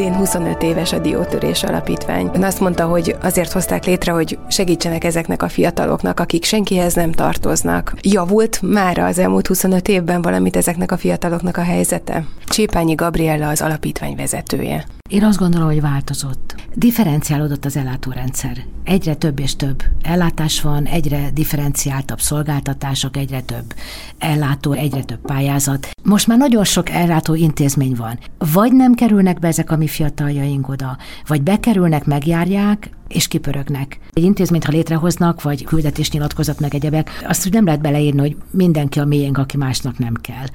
Idén 0.00 0.14
25 0.14 0.62
éves 0.62 0.92
a 0.92 0.98
Diótörés 0.98 1.62
Alapítvány. 1.62 2.30
Ön 2.34 2.44
azt 2.44 2.60
mondta, 2.60 2.86
hogy 2.86 3.16
azért 3.22 3.52
hozták 3.52 3.84
létre, 3.84 4.12
hogy 4.12 4.38
segítsenek 4.48 5.04
ezeknek 5.04 5.42
a 5.42 5.48
fiataloknak, 5.48 6.20
akik 6.20 6.44
senkihez 6.44 6.94
nem 6.94 7.12
tartoznak. 7.12 7.94
Javult 8.02 8.62
már 8.62 8.98
az 8.98 9.18
elmúlt 9.18 9.46
25 9.46 9.88
évben 9.88 10.22
valamit 10.22 10.56
ezeknek 10.56 10.92
a 10.92 10.96
fiataloknak 10.96 11.56
a 11.56 11.62
helyzete? 11.62 12.24
Csépányi 12.44 12.94
Gabriella 12.94 13.48
az 13.48 13.60
alapítvány 13.60 14.16
vezetője. 14.16 14.99
Én 15.10 15.24
azt 15.24 15.38
gondolom, 15.38 15.68
hogy 15.68 15.80
változott. 15.80 16.54
Differenciálódott 16.74 17.64
az 17.64 17.76
ellátórendszer. 17.76 18.64
Egyre 18.84 19.14
több 19.14 19.38
és 19.38 19.56
több 19.56 19.82
ellátás 20.02 20.60
van, 20.60 20.84
egyre 20.84 21.30
differenciáltabb 21.34 22.20
szolgáltatások, 22.20 23.16
egyre 23.16 23.40
több 23.40 23.74
ellátó, 24.18 24.72
egyre 24.72 25.02
több 25.04 25.20
pályázat. 25.20 25.88
Most 26.02 26.26
már 26.26 26.38
nagyon 26.38 26.64
sok 26.64 26.90
ellátó 26.90 27.34
intézmény 27.34 27.94
van. 27.94 28.18
Vagy 28.52 28.72
nem 28.72 28.94
kerülnek 28.94 29.38
be 29.38 29.48
ezek 29.48 29.70
a 29.70 29.76
mi 29.76 29.86
fiataljaink 29.86 30.68
oda, 30.68 30.98
vagy 31.26 31.42
bekerülnek, 31.42 32.04
megjárják, 32.04 32.90
és 33.08 33.28
kipörögnek. 33.28 33.98
Egy 34.12 34.22
intézményt, 34.22 34.64
ha 34.64 34.72
létrehoznak, 34.72 35.42
vagy 35.42 35.66
nyilatkozat 36.12 36.60
meg 36.60 36.74
egyebek, 36.74 37.22
azt 37.26 37.46
úgy 37.46 37.52
nem 37.52 37.64
lehet 37.64 37.80
beleírni, 37.80 38.20
hogy 38.20 38.36
mindenki 38.50 38.98
a 38.98 39.04
miénk, 39.04 39.38
aki 39.38 39.56
másnak 39.56 39.98
nem 39.98 40.14
kell. 40.14 40.46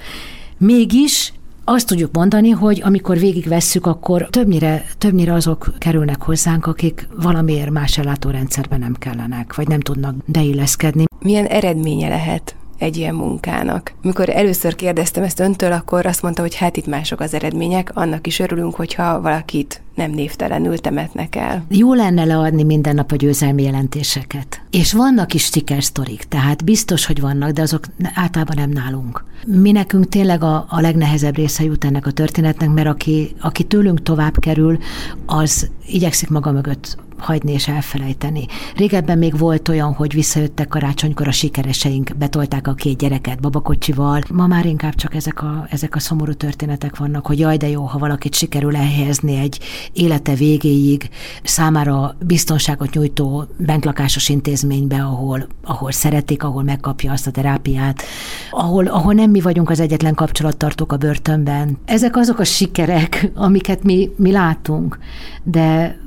Mégis 0.58 1.34
azt 1.66 1.88
tudjuk 1.88 2.14
mondani, 2.14 2.50
hogy 2.50 2.82
amikor 2.84 3.18
végigvesszük, 3.18 3.86
akkor 3.86 4.28
többnyire, 4.30 4.86
többnyire 4.98 5.34
azok 5.34 5.74
kerülnek 5.78 6.22
hozzánk, 6.22 6.66
akik 6.66 7.08
valamiért 7.22 7.70
más 7.70 7.98
ellátórendszerben 7.98 8.80
nem 8.80 8.94
kellenek, 8.94 9.56
vagy 9.56 9.68
nem 9.68 9.80
tudnak 9.80 10.16
beilleszkedni. 10.26 11.04
Milyen 11.20 11.46
eredménye 11.46 12.08
lehet 12.08 12.56
egy 12.78 12.98
ilyen 12.98 13.16
munkának. 13.16 13.94
Mikor 14.02 14.30
először 14.30 14.76
kérdeztem 14.76 15.24
ezt 15.24 15.40
öntől, 15.40 15.72
akkor 15.72 16.06
azt 16.06 16.22
mondta, 16.22 16.42
hogy 16.42 16.56
hát 16.56 16.78
itt 16.78 16.88
mások 16.88 17.20
az 17.20 17.34
eredmények, 17.34 17.92
annak 17.94 18.28
is 18.28 18.40
örülünk, 18.40 18.76
hogyha 18.76 19.22
valakit 19.22 19.82
nem 19.96 20.12
névtelenül 20.12 20.78
temetnek 20.78 21.36
el. 21.36 21.66
Jó 21.70 21.94
lenne 21.94 22.24
leadni 22.24 22.64
minden 22.64 22.96
nap 22.96 23.12
a 23.12 23.16
győzelmi 23.16 23.64
jelentéseket. 23.64 24.62
És 24.70 24.94
vannak 24.94 25.34
is 25.34 25.44
sikersztorik, 25.44 26.24
tehát 26.24 26.64
biztos, 26.64 27.06
hogy 27.06 27.22
vannak, 27.22 27.52
de 27.52 27.62
azok 27.62 27.86
általában 28.14 28.56
nem 28.56 28.70
nálunk. 28.70 29.24
Mi 29.46 29.72
nekünk 29.72 30.10
tényleg 30.10 30.44
a, 30.44 30.66
a 30.70 30.82
legnehezebb 30.82 31.36
része 31.36 31.64
jut 31.64 31.86
ennek 31.86 32.06
a 32.06 32.12
történetnek, 32.12 32.70
mert 32.70 32.88
aki, 32.88 33.36
aki 33.40 33.64
tőlünk 33.64 34.04
tovább 34.04 34.40
kerül, 34.40 34.78
az 35.26 35.70
igyekszik 35.88 36.30
maga 36.30 36.52
mögött 36.52 36.98
hagyni 37.18 37.52
és 37.52 37.68
elfelejteni. 37.68 38.46
Régebben 38.76 39.18
még 39.18 39.38
volt 39.38 39.70
olyan, 39.70 39.94
hogy 39.94 40.14
visszajöttek 40.14 40.68
karácsonykor 40.68 41.28
a 41.28 41.32
sikereseink, 41.32 42.18
betolták 42.18 42.68
a 42.68 42.74
két 42.74 42.98
gyereket 42.98 43.40
babakocsival. 43.40 44.22
Ma 44.34 44.48
már 44.48 44.66
inkább 44.66 44.96
csak 44.96 45.16
ezek 45.16 45.42
a, 45.42 45.68
ezek 45.70 45.96
a 45.96 46.00
szomorú 46.00 46.34
történetek 46.34 46.98
vannak, 46.98 47.26
hogy 47.26 47.40
jaj, 47.40 47.58
de 47.58 47.70
jó, 47.70 47.84
ha 47.84 47.98
valakit 47.98 48.36
sikerül 48.36 48.76
elhelyezni 48.76 49.36
egy 49.38 49.60
élete 49.94 50.34
végéig 50.34 51.10
számára 51.44 52.16
biztonságot 52.26 52.94
nyújtó 52.94 53.46
bentlakásos 53.58 54.30
intézménybe, 54.30 55.04
ahol, 55.04 55.48
ahol 55.64 55.92
szeretik, 55.92 56.44
ahol 56.44 56.64
megkapja 56.64 57.12
azt 57.12 57.28
a 57.28 57.32
terápiát, 57.32 58.04
ahol, 58.52 58.88
ahol 58.88 59.14
nem 59.14 59.30
mi 59.30 59.42
vagyunk 59.42 59.70
az 59.70 59.80
egyetlen 59.80 60.14
kapcsolattartók 60.14 60.92
a 60.92 60.98
börtönben. 60.98 61.78
Ezek 61.86 62.16
azok 62.16 62.40
a 62.40 62.44
sikerek, 62.44 63.32
amiket 63.36 63.84
mi, 63.84 64.10
mi 64.18 64.32
látunk, 64.32 65.00
de 65.44 65.98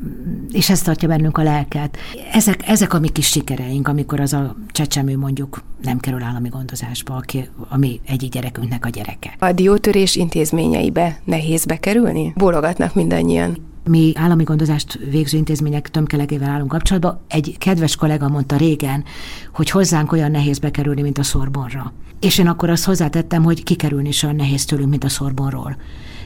és 0.51 0.71
ez 0.71 0.83
tartja 0.99 1.17
bennünk 1.17 1.39
a 1.39 1.43
lelket. 1.43 1.97
Ezek, 2.33 2.69
ezek 2.69 2.95
a 2.95 2.99
mi 2.99 3.09
kis 3.09 3.27
sikereink, 3.27 3.89
amikor 3.89 4.21
az 4.21 4.33
a 4.33 4.57
csecsemő 4.69 5.17
mondjuk 5.17 5.63
nem 5.83 5.99
kerül 5.99 6.23
állami 6.23 6.49
gondozásba, 6.49 7.15
aki, 7.15 7.49
ami 7.69 8.01
egyik 8.07 8.31
gyerekünknek 8.31 8.85
a 8.85 8.89
gyereke. 8.89 9.37
A 9.39 9.53
diótörés 9.53 10.17
intézményeibe 10.17 11.21
nehéz 11.25 11.65
bekerülni? 11.65 12.33
Bólogatnak 12.37 12.95
mindannyian. 12.95 13.57
Mi 13.85 14.13
állami 14.15 14.43
gondozást 14.43 14.99
végző 15.11 15.39
intézmények 15.39 15.89
tömkelegével 15.91 16.51
állunk 16.51 16.71
kapcsolatban. 16.71 17.21
Egy 17.29 17.57
kedves 17.59 17.97
kollega 17.97 18.29
mondta 18.29 18.57
régen, 18.57 19.05
hogy 19.53 19.71
hozzánk 19.71 20.13
olyan 20.13 20.31
nehéz 20.31 20.59
bekerülni, 20.59 21.03
mint 21.03 21.19
a 21.19 21.23
szorbonra. 21.23 21.93
És 22.21 22.39
én 22.39 22.49
akkor 22.49 22.71
azt 22.71 22.85
hozzátettem, 22.85 23.43
hogy 23.43 23.63
kikerülni 23.63 24.09
is 24.09 24.23
olyan 24.23 24.37
nehéz 24.37 24.65
tőlünk, 24.65 24.91
mint 24.91 25.05
a 25.05 25.09
szorbonról. 25.09 25.77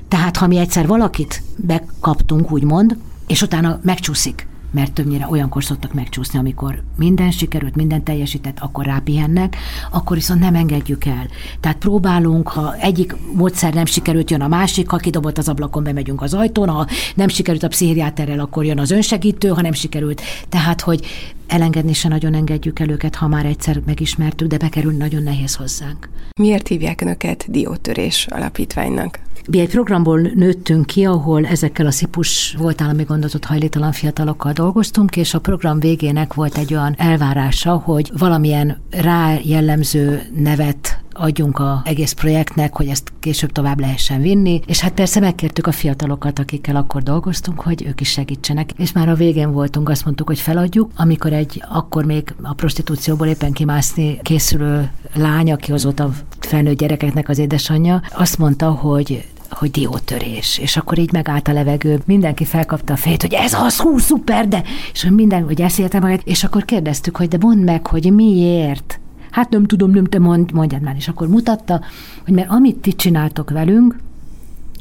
Tehát 0.08 0.36
ha 0.36 0.46
mi 0.46 0.58
egyszer 0.58 0.86
valakit 0.86 1.42
bekaptunk, 1.56 2.50
úgymond, 2.50 2.96
és 3.26 3.42
utána 3.42 3.80
megcsúszik, 3.82 4.46
mert 4.72 4.92
többnyire 4.92 5.26
olyankor 5.30 5.64
szoktak 5.64 5.92
megcsúszni, 5.92 6.38
amikor 6.38 6.82
minden 6.96 7.30
sikerült, 7.30 7.76
minden 7.76 8.02
teljesített, 8.02 8.58
akkor 8.60 8.84
rápihennek, 8.84 9.56
akkor 9.90 10.16
viszont 10.16 10.40
nem 10.40 10.54
engedjük 10.54 11.04
el. 11.04 11.26
Tehát 11.60 11.78
próbálunk, 11.78 12.48
ha 12.48 12.76
egyik 12.76 13.16
módszer 13.34 13.74
nem 13.74 13.84
sikerült, 13.84 14.30
jön 14.30 14.40
a 14.40 14.48
másik, 14.48 14.88
ha 14.88 14.96
kidobott 14.96 15.38
az 15.38 15.48
ablakon, 15.48 15.82
bemegyünk 15.82 16.22
az 16.22 16.34
ajtón, 16.34 16.68
ha 16.68 16.86
nem 17.14 17.28
sikerült 17.28 17.62
a 17.62 17.68
pszichiáterrel, 17.68 18.40
akkor 18.40 18.64
jön 18.64 18.78
az 18.78 18.90
önsegítő, 18.90 19.48
ha 19.48 19.60
nem 19.60 19.72
sikerült. 19.72 20.22
Tehát, 20.48 20.80
hogy 20.80 21.06
elengedni 21.46 21.92
se 21.92 22.08
nagyon 22.08 22.34
engedjük 22.34 22.78
el 22.78 22.88
őket, 22.88 23.14
ha 23.14 23.28
már 23.28 23.46
egyszer 23.46 23.80
megismertük, 23.86 24.48
de 24.48 24.56
bekerül 24.56 24.92
nagyon 24.92 25.22
nehéz 25.22 25.54
hozzánk. 25.54 26.08
Miért 26.40 26.68
hívják 26.68 27.00
önöket 27.00 27.50
diótörés 27.50 28.26
alapítványnak? 28.30 29.18
Mi 29.50 29.60
egy 29.60 29.68
programból 29.68 30.20
nőttünk 30.20 30.86
ki, 30.86 31.04
ahol 31.04 31.46
ezekkel 31.46 31.86
a 31.86 31.90
szipus 31.90 32.54
volt 32.58 32.80
állami 32.80 33.02
gondozott 33.02 33.44
hajléktalan 33.44 33.92
fiatalokkal 33.92 34.52
dolgoztunk, 34.52 35.16
és 35.16 35.34
a 35.34 35.40
program 35.40 35.80
végének 35.80 36.34
volt 36.34 36.58
egy 36.58 36.74
olyan 36.74 36.94
elvárása, 36.98 37.74
hogy 37.76 38.10
valamilyen 38.18 38.80
rá 38.90 39.34
jellemző 39.42 40.22
nevet 40.34 41.02
adjunk 41.12 41.58
a 41.58 41.82
egész 41.84 42.12
projektnek, 42.12 42.76
hogy 42.76 42.88
ezt 42.88 43.12
később 43.20 43.52
tovább 43.52 43.80
lehessen 43.80 44.20
vinni, 44.20 44.60
és 44.66 44.80
hát 44.80 44.92
persze 44.92 45.20
megkértük 45.20 45.66
a 45.66 45.72
fiatalokat, 45.72 46.38
akikkel 46.38 46.76
akkor 46.76 47.02
dolgoztunk, 47.02 47.60
hogy 47.60 47.84
ők 47.86 48.00
is 48.00 48.10
segítsenek, 48.10 48.70
és 48.76 48.92
már 48.92 49.08
a 49.08 49.14
végén 49.14 49.52
voltunk, 49.52 49.88
azt 49.88 50.04
mondtuk, 50.04 50.26
hogy 50.26 50.40
feladjuk, 50.40 50.90
amikor 50.96 51.32
egy 51.32 51.62
akkor 51.68 52.04
még 52.04 52.34
a 52.42 52.54
prostitúcióból 52.54 53.26
éppen 53.26 53.52
kimászni 53.52 54.18
készülő 54.22 54.90
lány, 55.14 55.52
aki 55.52 55.72
azóta 55.72 56.10
felnőtt 56.38 56.78
gyerekeknek 56.78 57.28
az 57.28 57.38
édesanyja, 57.38 58.02
azt 58.10 58.38
mondta, 58.38 58.70
hogy 58.70 59.24
hogy 59.52 59.70
diótörés, 59.70 60.58
és 60.58 60.76
akkor 60.76 60.98
így 60.98 61.12
megállt 61.12 61.48
a 61.48 61.52
levegő, 61.52 62.02
mindenki 62.04 62.44
felkapta 62.44 62.92
a 62.92 62.96
fejét, 62.96 63.22
hogy 63.22 63.34
ez 63.34 63.52
az, 63.52 63.80
hú, 63.80 63.98
szuper, 63.98 64.48
de, 64.48 64.62
és 64.92 65.08
minden, 65.10 65.44
hogy 65.44 65.60
eszélte 65.60 66.00
magát, 66.00 66.22
és 66.24 66.44
akkor 66.44 66.64
kérdeztük, 66.64 67.16
hogy 67.16 67.28
de 67.28 67.36
mondd 67.40 67.58
meg, 67.58 67.86
hogy 67.86 68.12
miért, 68.12 69.00
hát 69.30 69.50
nem 69.50 69.66
tudom, 69.66 69.90
nem 69.90 70.04
te 70.04 70.18
mond, 70.18 70.52
mondjad 70.52 70.82
már, 70.82 70.96
és 70.96 71.08
akkor 71.08 71.28
mutatta, 71.28 71.80
hogy 72.24 72.34
mert 72.34 72.50
amit 72.50 72.76
ti 72.76 72.92
csináltok 72.92 73.50
velünk, 73.50 73.96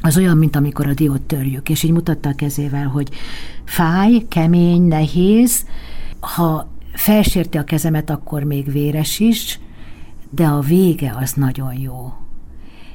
az 0.02 0.18
olyan, 0.18 0.38
mint 0.38 0.56
amikor 0.56 0.88
a 0.88 0.94
diót 0.94 1.22
törjük, 1.22 1.70
és 1.70 1.84
így 1.84 1.92
mutatta 1.92 2.30
a 2.30 2.36
kezével, 2.36 2.88
hogy 2.88 3.10
fáj, 3.64 4.26
kemény, 4.30 4.82
nehéz, 4.82 5.66
ha 6.20 6.68
felsérti 6.94 7.58
a 7.58 7.64
kezemet, 7.64 8.10
akkor 8.10 8.44
még 8.44 8.72
véres 8.72 9.20
is, 9.20 9.60
de 10.30 10.46
a 10.46 10.60
vége 10.60 11.16
az 11.20 11.34
nagyon 11.34 11.80
jó. 11.80 12.14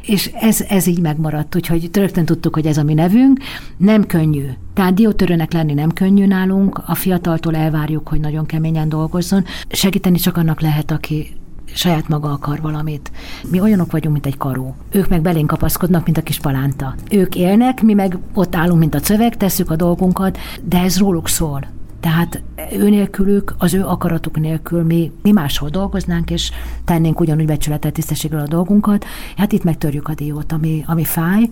És 0.03 0.31
ez, 0.41 0.61
ez 0.69 0.87
így 0.87 1.01
megmaradt, 1.01 1.57
úgyhogy 1.57 1.89
rögtön 1.93 2.25
tudtuk, 2.25 2.55
hogy 2.55 2.67
ez 2.67 2.77
a 2.77 2.83
mi 2.83 2.95
nevünk. 2.95 3.39
Nem 3.77 4.07
könnyű. 4.07 4.45
Tehát 4.75 4.95
diótörőnek 4.95 5.53
lenni 5.53 5.73
nem 5.73 5.93
könnyű 5.93 6.27
nálunk, 6.27 6.83
a 6.87 6.95
fiataltól 6.95 7.57
elvárjuk, 7.57 8.09
hogy 8.09 8.21
nagyon 8.21 8.47
keményen 8.47 8.89
dolgozzon. 8.89 9.45
Segíteni 9.69 10.19
csak 10.19 10.37
annak 10.37 10.61
lehet, 10.61 10.91
aki 10.91 11.37
saját 11.75 12.09
maga 12.09 12.31
akar 12.31 12.61
valamit. 12.61 13.11
Mi 13.51 13.61
olyanok 13.61 13.91
vagyunk, 13.91 14.13
mint 14.13 14.27
egy 14.27 14.37
karó. 14.37 14.75
Ők 14.91 15.09
meg 15.09 15.23
belénk 15.23 15.47
kapaszkodnak, 15.47 16.05
mint 16.05 16.17
a 16.17 16.23
kis 16.23 16.39
palánta. 16.39 16.95
Ők 17.11 17.35
élnek, 17.35 17.83
mi 17.83 17.95
meg 17.95 18.19
ott 18.35 18.57
állunk, 18.57 18.79
mint 18.79 18.95
a 18.95 19.01
cövek, 19.01 19.37
tesszük 19.37 19.71
a 19.71 19.77
dolgunkat, 19.77 20.39
de 20.63 20.79
ez 20.79 20.99
róluk 20.99 21.29
szól. 21.29 21.76
Tehát 22.07 22.43
ő 22.73 22.89
nélkülük, 22.89 23.55
az 23.59 23.75
ő 23.75 23.85
akaratuk 23.85 24.39
nélkül 24.39 24.83
mi, 24.83 25.13
mi 25.23 25.33
máshol 25.33 25.69
dolgoznánk, 25.69 26.31
és 26.31 26.51
tennénk 26.85 27.21
ugyanúgy 27.21 27.47
becsületet, 27.47 27.93
tisztességgel 27.93 28.41
a 28.41 28.47
dolgunkat. 28.47 29.05
Hát 29.37 29.53
itt 29.53 29.65
megtörjük 29.65 30.09
a 30.09 30.15
diót, 30.15 30.53
ami, 30.53 30.85
ami 30.87 31.05
fáj, 31.05 31.51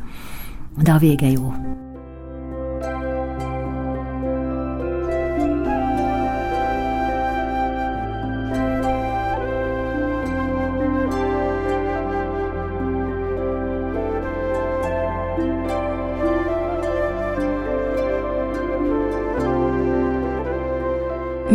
de 0.83 0.93
a 0.93 0.99
vége 0.99 1.31
jó. 1.31 1.53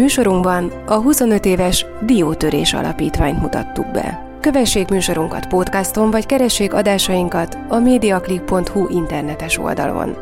Műsorunkban 0.10 0.72
a 0.86 0.93
25 0.93 1.45
éves 1.45 1.86
Diótörés 2.02 2.74
Alapítványt 2.74 3.41
mutattuk 3.41 3.91
be. 3.91 4.38
Kövessék 4.41 4.89
műsorunkat 4.89 5.48
podcaston, 5.48 6.12
vagy 6.12 6.26
keressék 6.26 6.74
adásainkat 6.74 7.58
a 7.67 7.80
mediaclip.hu 7.80 8.88
internetes 8.88 9.58
oldalon. 9.58 10.15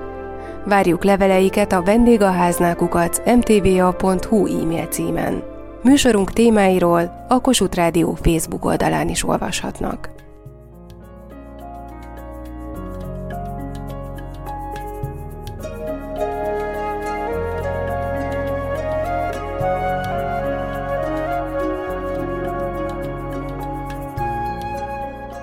Várjuk 0.65 1.03
leveleiket 1.03 1.71
a 1.71 1.81
vendégaháznákukat 1.81 3.21
mtva.hu 3.35 4.61
e-mail 4.61 4.85
címen. 4.85 5.43
Műsorunk 5.83 6.31
témáiról 6.31 7.25
a 7.27 7.41
Kossuth 7.41 7.75
Rádió 7.75 8.17
Facebook 8.21 8.65
oldalán 8.65 9.09
is 9.09 9.23
olvashatnak. 9.23 10.09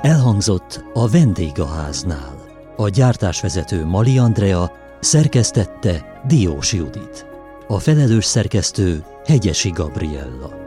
Elhangzott 0.04 0.84
a 0.92 1.08
vendégháznál. 1.08 2.44
A 2.76 2.88
gyártásvezető 2.88 3.84
Mali 3.84 4.18
Andrea 4.18 4.72
szerkesztette 5.00 6.22
Diós 6.26 6.72
Judit. 6.72 7.26
A 7.66 7.78
felelős 7.78 8.24
szerkesztő 8.24 9.04
Hegyesi 9.24 9.70
Gabriella. 9.70 10.63